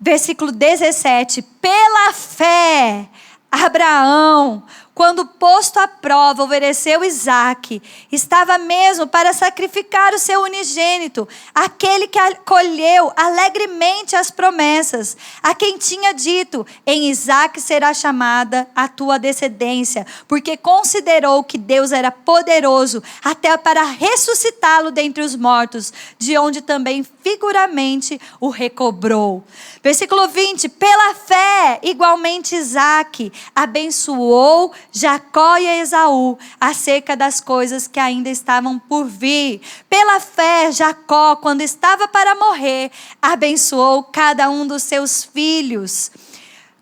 Versículo 0.00 0.52
17: 0.52 1.42
Pela 1.42 2.12
fé 2.12 3.08
Abraão, 3.50 4.62
quando 4.98 5.24
posto 5.24 5.78
à 5.78 5.86
prova, 5.86 6.42
ofereceu 6.42 7.04
Isaac, 7.04 7.80
estava 8.10 8.58
mesmo 8.58 9.06
para 9.06 9.32
sacrificar 9.32 10.12
o 10.12 10.18
seu 10.18 10.42
unigênito, 10.42 11.28
aquele 11.54 12.08
que 12.08 12.18
acolheu 12.18 13.12
alegremente 13.14 14.16
as 14.16 14.28
promessas, 14.28 15.16
a 15.40 15.54
quem 15.54 15.78
tinha 15.78 16.12
dito: 16.12 16.66
Em 16.84 17.08
Isaac 17.08 17.60
será 17.60 17.94
chamada 17.94 18.68
a 18.74 18.88
tua 18.88 19.20
descendência, 19.20 20.04
porque 20.26 20.56
considerou 20.56 21.44
que 21.44 21.56
Deus 21.56 21.92
era 21.92 22.10
poderoso 22.10 23.00
até 23.22 23.56
para 23.56 23.84
ressuscitá-lo 23.84 24.90
dentre 24.90 25.22
os 25.22 25.36
mortos, 25.36 25.92
de 26.18 26.36
onde 26.36 26.60
também 26.60 27.06
figuramente 27.22 28.20
o 28.40 28.48
recobrou. 28.48 29.44
Versículo 29.80 30.26
20: 30.26 30.68
Pela 30.70 31.14
fé, 31.14 31.47
igualmente 31.82 32.54
Isaac 32.54 33.32
abençoou 33.54 34.72
Jacó 34.90 35.56
e 35.58 35.66
Esaú 35.80 36.38
acerca 36.60 37.16
das 37.16 37.40
coisas 37.40 37.86
que 37.86 38.00
ainda 38.00 38.30
estavam 38.30 38.78
por 38.78 39.04
vir. 39.04 39.60
Pela 39.88 40.20
fé, 40.20 40.72
Jacó, 40.72 41.36
quando 41.36 41.60
estava 41.60 42.08
para 42.08 42.34
morrer, 42.34 42.90
abençoou 43.20 44.04
cada 44.04 44.48
um 44.48 44.66
dos 44.66 44.82
seus 44.82 45.24
filhos, 45.24 46.10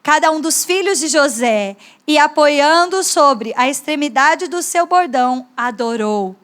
cada 0.02 0.30
um 0.30 0.40
dos 0.40 0.64
filhos 0.64 1.00
de 1.00 1.08
José, 1.08 1.76
e 2.06 2.18
apoiando 2.18 3.02
sobre 3.02 3.52
a 3.56 3.68
extremidade 3.68 4.46
do 4.46 4.62
seu 4.62 4.86
bordão, 4.86 5.46
adorou. 5.56 6.36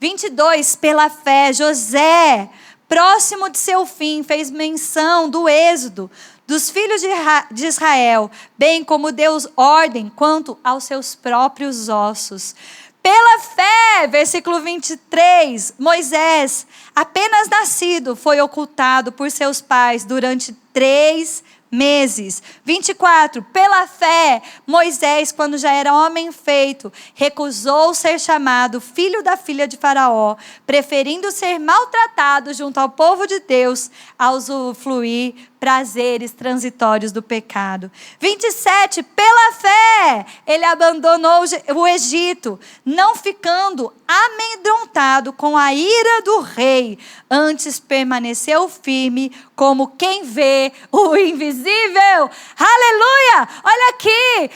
22, 0.00 0.76
pela 0.76 1.10
fé, 1.10 1.52
José, 1.52 2.48
próximo 2.88 3.48
de 3.50 3.58
seu 3.58 3.84
fim, 3.84 4.22
fez 4.22 4.50
menção 4.50 5.28
do 5.28 5.48
êxodo, 5.48 6.10
dos 6.48 6.70
filhos 6.70 7.02
de 7.50 7.66
Israel, 7.66 8.30
bem 8.56 8.82
como 8.82 9.12
Deus 9.12 9.46
ordem 9.54 10.10
quanto 10.16 10.58
aos 10.64 10.84
seus 10.84 11.14
próprios 11.14 11.90
ossos. 11.90 12.54
Pela 13.02 13.38
fé, 13.40 14.06
versículo 14.08 14.58
23, 14.60 15.74
Moisés, 15.78 16.66
apenas 16.96 17.50
nascido, 17.50 18.16
foi 18.16 18.40
ocultado 18.40 19.12
por 19.12 19.30
seus 19.30 19.60
pais 19.60 20.06
durante 20.06 20.54
três 20.72 21.44
meses. 21.70 22.42
24. 22.64 23.42
Pela 23.42 23.86
fé, 23.86 24.42
Moisés, 24.66 25.30
quando 25.30 25.58
já 25.58 25.72
era 25.72 25.94
homem 25.94 26.32
feito, 26.32 26.90
recusou 27.14 27.92
ser 27.92 28.18
chamado 28.18 28.80
filho 28.80 29.22
da 29.22 29.36
filha 29.36 29.68
de 29.68 29.76
Faraó, 29.76 30.36
preferindo 30.66 31.30
ser 31.30 31.58
maltratado 31.58 32.54
junto 32.54 32.78
ao 32.78 32.88
povo 32.88 33.26
de 33.26 33.40
Deus, 33.40 33.90
ao 34.18 34.34
usufruir 34.34 35.34
prazeres 35.58 36.32
transitórios 36.32 37.12
do 37.12 37.22
pecado. 37.22 37.90
27. 38.20 39.02
Pela 39.02 39.52
fé, 39.52 40.26
ele 40.46 40.64
abandonou 40.64 41.42
o 41.74 41.86
Egito, 41.86 42.58
não 42.84 43.14
ficando 43.14 43.92
amedrontado 44.06 45.32
com 45.32 45.56
a 45.56 45.74
ira 45.74 46.22
do 46.22 46.40
rei, 46.40 46.98
antes 47.30 47.78
permaneceu 47.78 48.68
firme 48.68 49.32
como 49.54 49.88
quem 49.88 50.24
vê 50.24 50.72
o 50.90 51.16
invisível. 51.16 52.30
Aleluia! 52.58 53.48
Olha 53.64 53.90
aqui, 53.90 54.50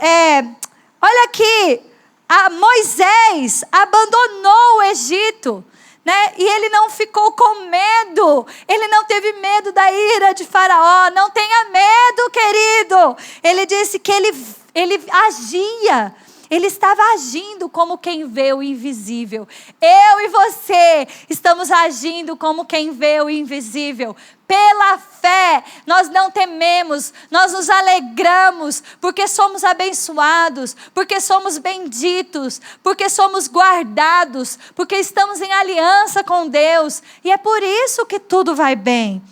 é, 0.00 0.38
olha 1.00 1.24
aqui, 1.24 1.82
Moisés 2.58 3.64
abandonou 3.72 4.78
o 4.78 4.82
Egito 4.82 5.64
né? 6.04 6.32
E 6.38 6.42
ele 6.42 6.68
não 6.70 6.90
ficou 6.90 7.32
com 7.32 7.66
medo. 7.66 8.46
Ele 8.66 8.88
não 8.88 9.04
teve 9.04 9.32
medo 9.34 9.72
da 9.72 9.90
ira 9.92 10.32
de 10.32 10.44
Faraó. 10.44 11.10
Não 11.10 11.30
tenha 11.30 11.64
medo, 11.66 12.30
querido. 12.30 13.16
Ele 13.42 13.66
disse 13.66 13.98
que 13.98 14.10
ele, 14.10 14.46
ele 14.74 15.04
agia. 15.10 16.14
Ele 16.50 16.66
estava 16.66 17.00
agindo 17.14 17.68
como 17.68 17.96
quem 17.96 18.26
vê 18.26 18.52
o 18.52 18.60
invisível. 18.60 19.46
Eu 19.80 20.20
e 20.20 20.28
você 20.28 21.06
estamos 21.28 21.70
agindo 21.70 22.36
como 22.36 22.64
quem 22.64 22.90
vê 22.90 23.20
o 23.20 23.30
invisível. 23.30 24.16
Pela 24.48 24.98
fé, 24.98 25.62
nós 25.86 26.08
não 26.08 26.28
tememos, 26.28 27.14
nós 27.30 27.52
nos 27.52 27.70
alegramos, 27.70 28.82
porque 29.00 29.28
somos 29.28 29.62
abençoados, 29.62 30.74
porque 30.92 31.20
somos 31.20 31.56
benditos, 31.56 32.60
porque 32.82 33.08
somos 33.08 33.46
guardados, 33.46 34.58
porque 34.74 34.96
estamos 34.96 35.40
em 35.40 35.52
aliança 35.52 36.24
com 36.24 36.48
Deus, 36.48 37.00
e 37.22 37.30
é 37.30 37.36
por 37.36 37.62
isso 37.62 38.04
que 38.06 38.18
tudo 38.18 38.56
vai 38.56 38.74
bem. 38.74 39.22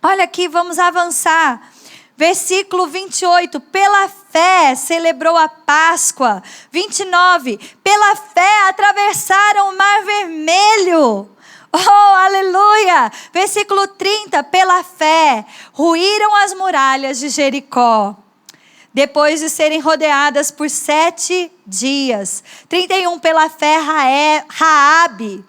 Olha 0.00 0.22
aqui, 0.22 0.46
vamos 0.46 0.78
avançar. 0.78 1.72
Versículo 2.16 2.86
28, 2.86 3.58
pela 3.60 4.08
fé 4.08 4.74
celebrou 4.74 5.36
a 5.36 5.48
Páscoa. 5.48 6.42
29, 6.70 7.58
pela 7.82 8.16
fé 8.16 8.68
atravessaram 8.68 9.70
o 9.70 9.76
Mar 9.76 10.04
Vermelho. 10.04 11.28
Oh, 11.72 12.14
aleluia! 12.16 13.10
Versículo 13.32 13.88
30, 13.88 14.44
pela 14.44 14.84
fé, 14.84 15.44
ruíram 15.72 16.36
as 16.36 16.52
muralhas 16.52 17.18
de 17.18 17.30
Jericó. 17.30 18.14
Depois 18.92 19.40
de 19.40 19.48
serem 19.48 19.80
rodeadas 19.80 20.50
por 20.50 20.68
sete 20.68 21.50
dias. 21.66 22.44
31, 22.68 23.18
pela 23.18 23.48
fé, 23.48 23.78
Raabe. 24.48 25.42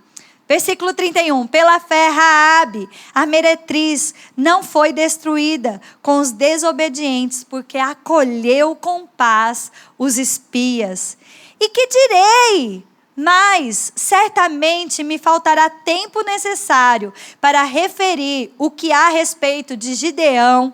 Versículo 0.54 0.94
31. 0.94 1.48
Pela 1.48 1.80
fé, 1.80 2.10
Raabe, 2.10 2.88
a 3.12 3.26
meretriz, 3.26 4.14
não 4.38 4.62
foi 4.62 4.94
destruída 4.94 5.82
com 6.00 6.20
os 6.20 6.32
desobedientes, 6.32 7.44
porque 7.44 7.76
acolheu 7.76 8.76
com 8.76 9.08
paz 9.08 9.72
os 9.98 10.20
espias. 10.20 11.18
E 11.60 11.70
que 11.70 11.88
direi? 11.88 12.86
Mas 13.16 13.94
certamente 13.96 15.04
me 15.04 15.18
faltará 15.18 15.72
tempo 15.72 16.22
necessário 16.22 17.12
para 17.42 17.64
referir 17.64 18.54
o 18.60 18.70
que 18.70 18.92
há 18.92 19.08
a 19.08 19.10
respeito 19.10 19.76
de 19.76 19.96
Gideão, 19.96 20.72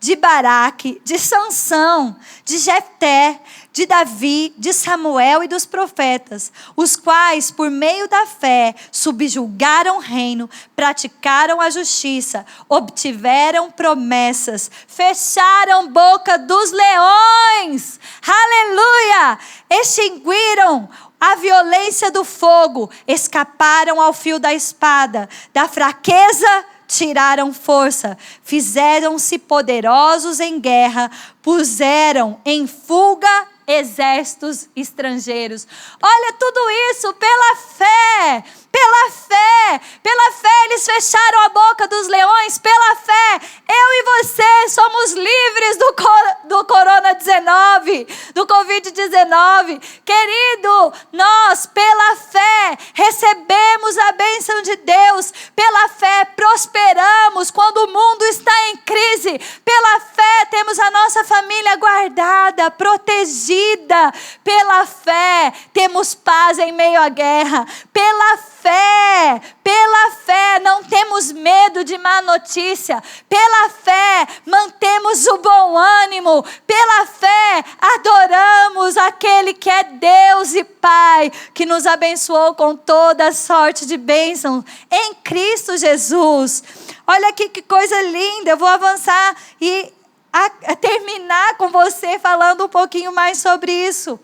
de 0.00 0.16
Baraque, 0.16 1.00
de 1.04 1.20
Sansão, 1.20 2.16
de 2.44 2.58
Jefté, 2.58 3.40
de 3.74 3.86
Davi, 3.86 4.54
de 4.56 4.72
Samuel 4.72 5.42
e 5.42 5.48
dos 5.48 5.66
profetas, 5.66 6.52
os 6.76 6.94
quais, 6.94 7.50
por 7.50 7.68
meio 7.72 8.08
da 8.08 8.24
fé, 8.24 8.72
subjugaram 8.92 9.96
o 9.96 10.00
reino, 10.00 10.48
praticaram 10.76 11.60
a 11.60 11.68
justiça, 11.68 12.46
obtiveram 12.68 13.72
promessas, 13.72 14.70
fecharam 14.86 15.88
boca 15.88 16.38
dos 16.38 16.70
leões, 16.70 17.98
aleluia! 18.24 19.38
Extinguiram 19.68 20.88
a 21.20 21.34
violência 21.34 22.12
do 22.12 22.22
fogo, 22.22 22.88
escaparam 23.08 24.00
ao 24.00 24.12
fio 24.12 24.38
da 24.38 24.54
espada, 24.54 25.28
da 25.52 25.66
fraqueza 25.66 26.64
tiraram 26.86 27.52
força, 27.52 28.16
fizeram-se 28.44 29.36
poderosos 29.36 30.38
em 30.38 30.60
guerra, 30.60 31.10
puseram 31.42 32.40
em 32.44 32.68
fuga 32.68 33.53
exércitos 33.66 34.68
estrangeiros. 34.76 35.66
Olha 36.02 36.32
tudo 36.34 36.70
isso 36.90 37.12
pela 37.14 37.56
fé, 37.56 38.44
pela 38.70 39.10
fé, 39.10 39.80
pela 40.02 40.32
fé 40.32 40.64
eles 40.66 40.84
fecharam 40.84 41.40
a 41.42 41.48
boca 41.48 41.88
dos 41.88 42.08
leões, 42.08 42.58
pela 42.58 42.96
fé 42.96 43.40
eu 43.74 43.92
e 43.92 44.02
você 44.04 44.68
somos 44.68 45.12
livres 45.12 45.76
do, 45.78 45.94
do 46.44 46.64
Corona-19, 46.64 48.32
do 48.34 48.46
Covid-19. 48.46 49.80
Querido, 50.04 50.92
nós 51.12 51.66
pela 51.66 52.16
recebemos 52.92 53.98
a 53.98 54.12
bênção 54.12 54.62
de 54.62 54.76
Deus, 54.76 55.32
pela 55.54 55.88
fé 55.88 56.24
prosperamos 56.36 57.50
quando 57.50 57.78
o 57.78 57.92
mundo 57.92 58.22
está 58.24 58.52
em 58.68 58.76
crise, 58.78 59.40
pela 59.64 60.00
fé 60.00 60.46
temos 60.50 60.78
a 60.78 60.90
nossa 60.90 61.24
família 61.24 61.76
guardada, 61.76 62.70
protegida, 62.70 64.12
pela 64.42 64.86
fé 64.86 65.52
temos 65.72 66.14
paz 66.14 66.58
em 66.58 66.72
meio 66.72 67.00
à 67.00 67.08
guerra, 67.08 67.66
pela 67.92 68.36
fé 68.38 68.53
fé, 68.64 69.42
pela 69.62 70.10
fé, 70.24 70.58
não 70.60 70.82
temos 70.82 71.30
medo 71.30 71.84
de 71.84 71.98
má 71.98 72.22
notícia, 72.22 73.02
pela 73.28 73.68
fé, 73.68 74.26
mantemos 74.46 75.26
o 75.26 75.36
bom 75.36 75.76
ânimo, 75.76 76.42
pela 76.66 77.04
fé, 77.04 77.64
adoramos 77.78 78.96
aquele 78.96 79.52
que 79.52 79.68
é 79.68 79.84
Deus 79.84 80.54
e 80.54 80.64
Pai, 80.64 81.30
que 81.52 81.66
nos 81.66 81.84
abençoou 81.84 82.54
com 82.54 82.74
toda 82.74 83.32
sorte 83.32 83.84
de 83.84 83.98
bênçãos 83.98 84.64
em 84.90 85.12
Cristo 85.16 85.76
Jesus. 85.76 86.64
Olha 87.06 87.28
aqui 87.28 87.50
que 87.50 87.60
coisa 87.60 88.00
linda, 88.00 88.52
eu 88.52 88.56
vou 88.56 88.68
avançar 88.68 89.36
e 89.60 89.92
a, 90.32 90.46
a 90.72 90.76
terminar 90.76 91.58
com 91.58 91.68
você 91.68 92.18
falando 92.18 92.64
um 92.64 92.68
pouquinho 92.68 93.14
mais 93.14 93.38
sobre 93.38 93.70
isso. 93.70 94.18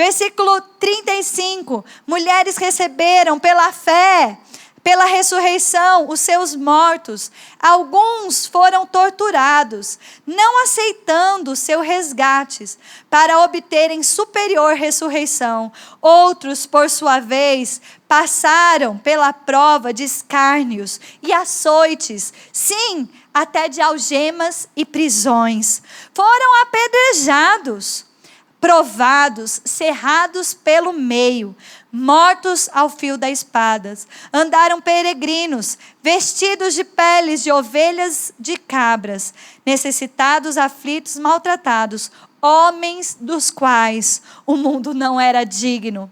Versículo 0.00 0.62
35: 0.80 1.84
Mulheres 2.06 2.56
receberam 2.56 3.38
pela 3.38 3.70
fé, 3.70 4.38
pela 4.82 5.04
ressurreição, 5.04 6.08
os 6.08 6.20
seus 6.20 6.56
mortos. 6.56 7.30
Alguns 7.60 8.46
foram 8.46 8.86
torturados, 8.86 9.98
não 10.26 10.62
aceitando 10.62 11.54
seu 11.54 11.82
resgates, 11.82 12.78
para 13.10 13.40
obterem 13.40 14.02
superior 14.02 14.74
ressurreição. 14.74 15.70
Outros, 16.00 16.64
por 16.64 16.88
sua 16.88 17.20
vez, 17.20 17.78
passaram 18.08 18.96
pela 18.96 19.34
prova 19.34 19.92
de 19.92 20.04
escárnios 20.04 20.98
e 21.22 21.30
açoites, 21.30 22.32
sim, 22.50 23.06
até 23.34 23.68
de 23.68 23.82
algemas 23.82 24.66
e 24.74 24.86
prisões. 24.86 25.82
Foram 26.14 26.62
apedrejados 26.62 28.08
provados, 28.60 29.62
cerrados 29.64 30.52
pelo 30.52 30.92
meio, 30.92 31.56
mortos 31.90 32.68
ao 32.72 32.90
fio 32.90 33.16
da 33.16 33.30
espada. 33.30 33.96
Andaram 34.32 34.80
peregrinos, 34.80 35.78
vestidos 36.02 36.74
de 36.74 36.84
peles 36.84 37.42
de 37.42 37.50
ovelhas 37.50 38.32
de 38.38 38.56
cabras, 38.56 39.32
necessitados, 39.64 40.58
aflitos, 40.58 41.16
maltratados, 41.16 42.12
homens 42.40 43.16
dos 43.18 43.50
quais 43.50 44.22
o 44.46 44.56
mundo 44.56 44.92
não 44.92 45.18
era 45.20 45.44
digno. 45.44 46.10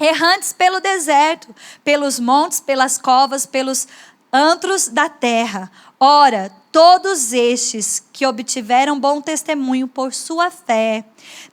Errantes 0.00 0.52
pelo 0.52 0.80
deserto, 0.80 1.54
pelos 1.84 2.18
montes, 2.18 2.58
pelas 2.58 2.98
covas, 2.98 3.46
pelos 3.46 3.86
antros 4.32 4.88
da 4.88 5.08
terra. 5.08 5.70
Ora, 6.00 6.50
todos 6.72 7.34
estes 7.34 8.02
que 8.10 8.26
obtiveram 8.26 8.98
bom 8.98 9.20
testemunho 9.20 9.86
por 9.86 10.14
sua 10.14 10.50
fé, 10.50 11.04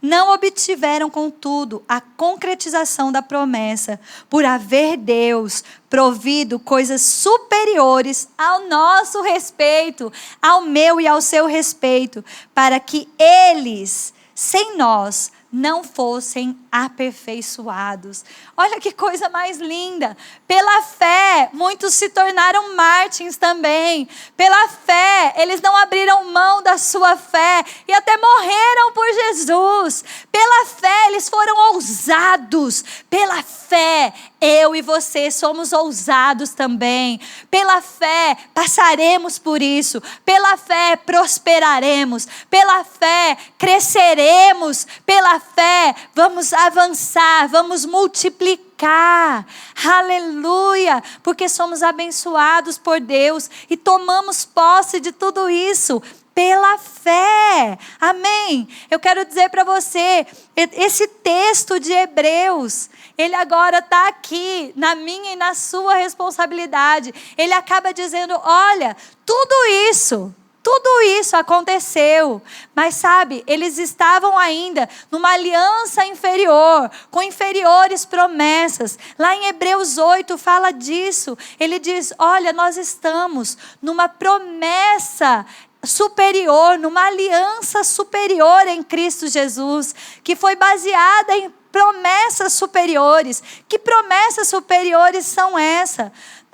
não 0.02 0.34
obtiveram, 0.34 1.10
contudo, 1.10 1.84
a 1.90 2.00
concretização 2.00 3.12
da 3.12 3.22
promessa, 3.22 4.00
por 4.30 4.46
haver 4.46 4.96
Deus 4.96 5.62
provido 5.90 6.58
coisas 6.58 7.02
superiores 7.02 8.30
ao 8.38 8.70
nosso 8.70 9.22
respeito, 9.22 10.12
ao 10.42 10.62
meu 10.62 11.02
e 11.02 11.08
ao 11.08 11.22
seu 11.22 11.46
respeito, 11.46 12.24
para 12.56 12.80
que 12.80 13.10
eles, 13.20 14.14
sem 14.34 14.78
nós, 14.78 15.34
não 15.52 15.84
fossem 15.84 16.58
aperfeiçoados. 16.72 18.24
Olha 18.56 18.80
que 18.80 18.92
coisa 18.92 19.30
mais 19.30 19.58
linda. 19.58 20.16
Pela 20.48 20.82
fé, 20.82 21.50
muitos 21.54 21.94
se 21.94 22.10
tornaram 22.10 22.76
mártires 22.76 23.38
também. 23.38 24.08
Pela 24.36 24.68
fé, 24.68 25.34
eles 25.38 25.62
não 25.62 25.76
abriram 25.76 26.32
mão 26.32 26.62
da 26.62 26.78
sua 26.78 27.18
fé 27.18 27.64
e 27.88 27.94
até 27.94 28.18
morreram 28.18 28.92
por 28.94 29.06
Jesus. 29.12 30.04
Pela 30.32 30.66
fé, 30.66 31.08
eles 31.08 31.30
foram 31.30 31.74
ousados. 31.74 32.84
Pela 33.10 33.42
fé, 33.44 34.14
eu 34.42 34.76
e 34.76 34.82
você 34.82 35.30
somos 35.32 35.74
ousados 35.74 36.52
também. 36.52 37.20
Pela 37.52 37.82
fé, 37.82 38.38
passaremos 38.54 39.38
por 39.38 39.62
isso. 39.62 40.02
Pela 40.24 40.56
fé, 40.58 40.96
prosperaremos. 40.96 42.28
Pela 42.50 42.84
fé, 42.84 43.38
cresceremos. 43.58 44.88
Pela 45.06 45.40
fé, 45.40 45.96
vamos 46.14 46.54
avançar, 46.66 47.48
vamos 47.48 47.86
multiplicar. 47.86 49.46
Aleluia! 49.86 51.04
Porque 51.22 51.48
somos 51.50 51.84
abençoados 51.84 52.78
por 52.78 53.00
Deus 53.00 53.50
e 53.70 53.78
tomamos 53.78 54.46
posse 54.46 55.00
de 55.00 55.12
tudo 55.12 55.50
isso 55.50 56.02
pela 56.40 56.78
fé. 56.78 57.78
Amém? 58.00 58.68
Eu 58.90 58.98
quero 58.98 59.26
dizer 59.26 59.50
para 59.50 59.66
você, 59.66 60.26
esse 60.56 61.06
texto 61.08 61.80
de 61.80 61.92
Hebreus, 61.92 62.90
ele 63.18 63.36
agora 63.36 63.80
está 63.80 64.08
aqui, 64.08 64.72
na 64.76 64.96
minha 64.96 65.34
e 65.34 65.36
na 65.36 65.54
sua 65.54 65.96
responsabilidade. 65.96 67.14
Ele 67.38 67.54
acaba 67.54 67.94
dizendo: 67.94 68.40
olha, 68.42 68.96
tudo 69.26 69.54
isso 69.92 70.34
tudo 70.72 71.02
isso 71.20 71.36
aconteceu, 71.36 72.40
mas 72.76 72.94
sabe, 72.94 73.44
eles 73.48 73.80
estavam 73.80 74.38
ainda 74.38 74.88
numa 75.10 75.32
aliança 75.32 76.06
inferior, 76.06 76.92
com 77.10 77.24
inferiores 77.24 78.06
promessas. 78.06 79.00
Lá 79.18 79.36
em 79.36 79.48
Hebreus 79.48 79.98
8 79.98 80.38
fala 80.38 80.70
disso. 80.70 81.36
Ele 81.60 81.80
diz: 81.80 82.14
Olha, 82.20 82.54
nós 82.54 82.78
estamos 82.78 83.58
numa 83.82 84.08
promessa 84.08 85.44
superior, 85.84 86.78
numa 86.78 87.08
aliança 87.08 87.84
superior 87.84 88.68
em 88.68 88.84
Cristo 88.84 89.28
Jesus, 89.28 89.96
que 90.24 90.36
foi 90.36 90.56
baseada 90.56 91.36
em 91.36 91.50
promessas 91.72 92.54
superiores. 92.54 93.42
Que 93.68 93.80
promessas 93.80 94.48
superiores 94.48 95.26
são 95.26 95.58
essas? 95.58 96.12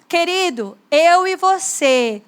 Querido, 0.07 0.77
eu 0.89 1.27
e 1.27 1.35
você 1.35 2.23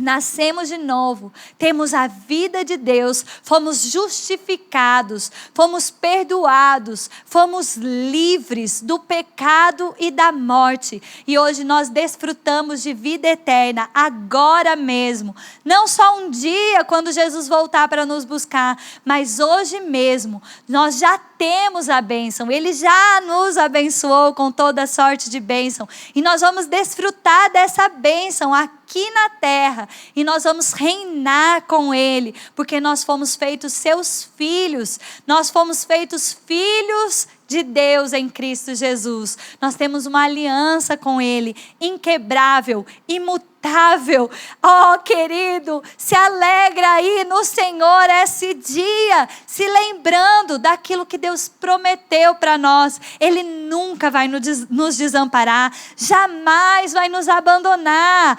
nascemos 0.00 0.68
de 0.68 0.78
novo, 0.78 1.32
temos 1.58 1.94
a 1.94 2.06
vida 2.06 2.64
de 2.64 2.76
Deus, 2.76 3.24
fomos 3.42 3.82
justificados, 3.82 5.30
fomos 5.54 5.90
perdoados, 5.90 7.10
fomos 7.24 7.76
livres 7.76 8.80
do 8.80 8.98
pecado 8.98 9.94
e 9.98 10.10
da 10.10 10.32
morte. 10.32 11.02
E 11.26 11.38
hoje 11.38 11.62
nós 11.62 11.88
desfrutamos 11.88 12.82
de 12.82 12.92
vida 12.92 13.28
eterna, 13.28 13.88
agora 13.94 14.74
mesmo. 14.74 15.36
Não 15.64 15.86
só 15.86 16.18
um 16.18 16.30
dia, 16.30 16.84
quando 16.84 17.12
Jesus 17.12 17.46
voltar 17.46 17.88
para 17.88 18.06
nos 18.06 18.24
buscar, 18.24 18.78
mas 19.04 19.38
hoje 19.38 19.80
mesmo. 19.80 20.42
Nós 20.68 20.98
já 20.98 21.18
temos 21.18 21.88
a 21.88 22.00
bênção, 22.00 22.50
Ele 22.50 22.72
já 22.72 23.20
nos 23.22 23.56
abençoou 23.56 24.34
com 24.34 24.50
toda 24.50 24.86
sorte 24.86 25.30
de 25.30 25.40
bênção. 25.40 25.88
E 26.14 26.20
nós 26.22 26.40
vamos 26.40 26.66
desfrutar 26.66 27.52
dessa 27.52 27.88
bênção 27.88 28.52
aqui 28.52 28.79
na 29.12 29.28
terra. 29.28 29.88
E 30.16 30.24
nós 30.24 30.44
vamos 30.44 30.72
reinar 30.72 31.62
com 31.62 31.94
Ele, 31.94 32.34
porque 32.56 32.80
nós 32.80 33.04
fomos 33.04 33.36
feitos 33.36 33.72
seus 33.72 34.28
filhos. 34.36 34.98
Nós 35.26 35.50
fomos 35.50 35.84
feitos 35.84 36.32
filhos 36.32 37.28
de 37.50 37.64
Deus 37.64 38.12
em 38.12 38.28
Cristo 38.28 38.76
Jesus. 38.76 39.36
Nós 39.60 39.74
temos 39.74 40.06
uma 40.06 40.22
aliança 40.22 40.96
com 40.96 41.20
Ele, 41.20 41.56
inquebrável, 41.80 42.86
imutável. 43.08 44.30
Oh, 44.62 44.98
querido, 45.00 45.82
se 45.98 46.14
alegra 46.14 46.92
aí 46.92 47.24
no 47.24 47.44
Senhor 47.44 48.08
esse 48.22 48.54
dia, 48.54 49.28
se 49.48 49.66
lembrando 49.66 50.58
daquilo 50.58 51.04
que 51.04 51.18
Deus 51.18 51.48
prometeu 51.48 52.36
para 52.36 52.56
nós. 52.56 53.00
Ele 53.18 53.42
nunca 53.42 54.12
vai 54.12 54.28
nos 54.28 54.96
desamparar, 54.96 55.72
jamais 55.96 56.92
vai 56.92 57.08
nos 57.08 57.28
abandonar. 57.28 58.38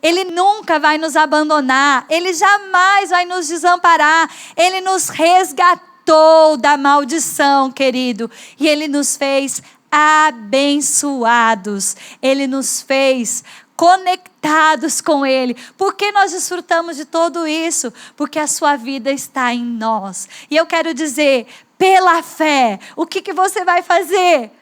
Ele 0.00 0.24
nunca 0.24 0.78
vai 0.78 0.98
nos 0.98 1.16
abandonar, 1.16 2.06
ele 2.08 2.32
jamais 2.32 3.10
vai 3.10 3.24
nos 3.24 3.48
desamparar, 3.48 4.30
ele 4.56 4.80
nos 4.80 5.08
resgatou 5.08 5.91
da 6.60 6.76
maldição, 6.76 7.70
querido, 7.70 8.30
e 8.58 8.68
ele 8.68 8.88
nos 8.88 9.16
fez 9.16 9.62
abençoados, 9.90 11.96
ele 12.20 12.46
nos 12.46 12.82
fez 12.82 13.42
conectados 13.76 15.00
com 15.00 15.26
Ele. 15.26 15.56
Por 15.76 15.94
que 15.94 16.12
nós 16.12 16.30
desfrutamos 16.30 16.96
de 16.96 17.04
tudo 17.04 17.48
isso? 17.48 17.92
Porque 18.16 18.38
a 18.38 18.46
sua 18.46 18.76
vida 18.76 19.10
está 19.10 19.52
em 19.52 19.64
nós. 19.64 20.28
E 20.48 20.56
eu 20.56 20.64
quero 20.66 20.94
dizer, 20.94 21.48
pela 21.76 22.22
fé, 22.22 22.78
o 22.94 23.04
que, 23.04 23.20
que 23.20 23.32
você 23.32 23.64
vai 23.64 23.82
fazer? 23.82 24.52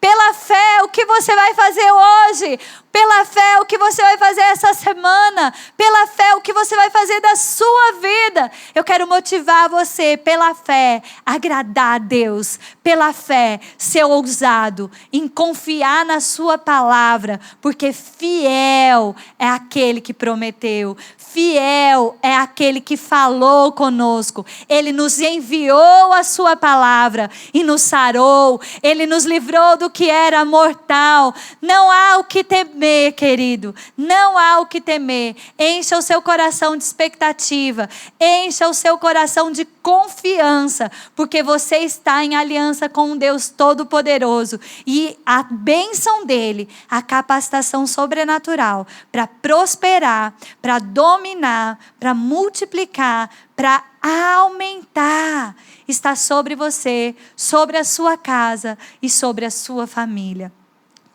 Pela 0.00 0.34
fé, 0.34 0.82
o 0.82 0.88
que 0.88 1.06
você 1.06 1.32
vai 1.34 1.54
fazer 1.54 1.92
hoje? 1.92 2.60
Pela 2.96 3.26
fé, 3.26 3.60
o 3.60 3.66
que 3.66 3.76
você 3.76 4.00
vai 4.00 4.16
fazer 4.16 4.40
essa 4.40 4.72
semana? 4.72 5.52
Pela 5.76 6.06
fé, 6.06 6.34
o 6.34 6.40
que 6.40 6.54
você 6.54 6.74
vai 6.74 6.88
fazer 6.88 7.20
da 7.20 7.36
sua 7.36 7.92
vida? 8.00 8.50
Eu 8.74 8.82
quero 8.82 9.06
motivar 9.06 9.68
você, 9.68 10.16
pela 10.16 10.54
fé, 10.54 11.02
agradar 11.26 11.96
a 11.96 11.98
Deus. 11.98 12.58
Pela 12.82 13.12
fé, 13.12 13.60
ser 13.76 14.02
ousado 14.04 14.90
em 15.12 15.28
confiar 15.28 16.06
na 16.06 16.20
Sua 16.20 16.56
palavra, 16.56 17.38
porque 17.60 17.92
fiel 17.92 19.14
é 19.38 19.46
aquele 19.46 20.00
que 20.00 20.14
prometeu, 20.14 20.96
fiel 21.18 22.16
é 22.22 22.34
aquele 22.34 22.80
que 22.80 22.96
falou 22.96 23.72
conosco. 23.72 24.46
Ele 24.66 24.90
nos 24.90 25.18
enviou 25.18 26.14
a 26.14 26.24
Sua 26.24 26.56
palavra 26.56 27.30
e 27.52 27.62
nos 27.62 27.82
sarou, 27.82 28.58
ele 28.82 29.04
nos 29.04 29.26
livrou 29.26 29.76
do 29.76 29.90
que 29.90 30.08
era 30.08 30.42
mortal. 30.46 31.34
Não 31.60 31.90
há 31.90 32.16
o 32.16 32.24
que 32.24 32.42
temer, 32.86 33.12
querido. 33.12 33.74
Não 33.96 34.38
há 34.38 34.60
o 34.60 34.66
que 34.66 34.80
temer. 34.80 35.34
Encha 35.58 35.98
o 35.98 36.02
seu 36.02 36.22
coração 36.22 36.76
de 36.76 36.84
expectativa. 36.84 37.88
Encha 38.20 38.68
o 38.68 38.74
seu 38.74 38.96
coração 38.96 39.50
de 39.50 39.64
confiança, 39.64 40.90
porque 41.14 41.42
você 41.42 41.78
está 41.78 42.24
em 42.24 42.36
aliança 42.36 42.88
com 42.88 43.10
um 43.10 43.16
Deus 43.16 43.48
Todo-Poderoso. 43.48 44.60
E 44.86 45.18
a 45.26 45.42
bênção 45.42 46.24
dele, 46.24 46.68
a 46.88 47.02
capacitação 47.02 47.86
sobrenatural 47.86 48.86
para 49.10 49.26
prosperar, 49.26 50.34
para 50.62 50.78
dominar, 50.78 51.78
para 51.98 52.14
multiplicar, 52.14 53.30
para 53.56 53.82
aumentar 54.00 55.56
está 55.88 56.14
sobre 56.14 56.54
você, 56.54 57.14
sobre 57.34 57.76
a 57.76 57.84
sua 57.84 58.16
casa 58.16 58.78
e 59.02 59.08
sobre 59.08 59.44
a 59.44 59.50
sua 59.50 59.86
família. 59.86 60.52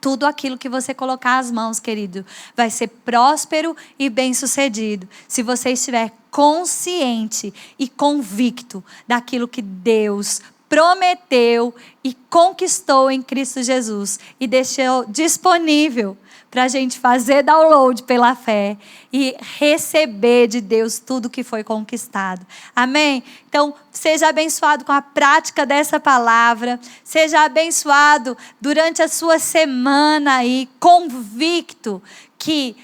Tudo 0.01 0.25
aquilo 0.25 0.57
que 0.57 0.67
você 0.67 0.93
colocar 0.93 1.37
as 1.37 1.51
mãos, 1.51 1.79
querido, 1.79 2.25
vai 2.57 2.69
ser 2.69 2.87
próspero 2.87 3.77
e 3.97 4.09
bem-sucedido. 4.09 5.07
Se 5.27 5.43
você 5.43 5.69
estiver 5.69 6.11
consciente 6.31 7.53
e 7.77 7.87
convicto 7.87 8.83
daquilo 9.07 9.47
que 9.47 9.61
Deus 9.61 10.41
prometeu 10.67 11.75
e 12.03 12.13
conquistou 12.29 13.11
em 13.11 13.21
Cristo 13.21 13.61
Jesus 13.61 14.19
e 14.39 14.47
deixou 14.47 15.05
disponível 15.05 16.17
para 16.51 16.63
a 16.63 16.67
gente 16.67 16.99
fazer 16.99 17.43
download 17.43 18.03
pela 18.03 18.35
fé 18.35 18.77
e 19.11 19.33
receber 19.57 20.47
de 20.47 20.59
Deus 20.59 20.99
tudo 20.99 21.29
que 21.29 21.43
foi 21.43 21.63
conquistado. 21.63 22.45
Amém? 22.75 23.23
Então, 23.47 23.73
seja 23.89 24.27
abençoado 24.27 24.83
com 24.83 24.91
a 24.91 25.01
prática 25.01 25.65
dessa 25.65 25.97
palavra, 25.97 26.77
seja 27.05 27.45
abençoado 27.45 28.37
durante 28.59 29.01
a 29.01 29.07
sua 29.07 29.39
semana 29.39 30.35
aí, 30.37 30.69
convicto 30.77 32.03
que 32.37 32.75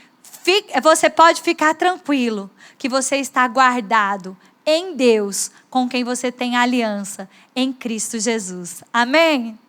você 0.82 1.10
pode 1.10 1.42
ficar 1.42 1.76
tranquilo, 1.76 2.50
que 2.78 2.88
você 2.88 3.18
está 3.18 3.46
guardado 3.50 4.38
em 4.66 4.96
Deus, 4.96 5.52
com 5.70 5.90
quem 5.90 6.06
você 6.06 6.32
tem 6.32 6.56
aliança, 6.56 7.30
em 7.54 7.74
Cristo 7.74 8.18
Jesus. 8.18 8.82
Amém? 8.94 9.60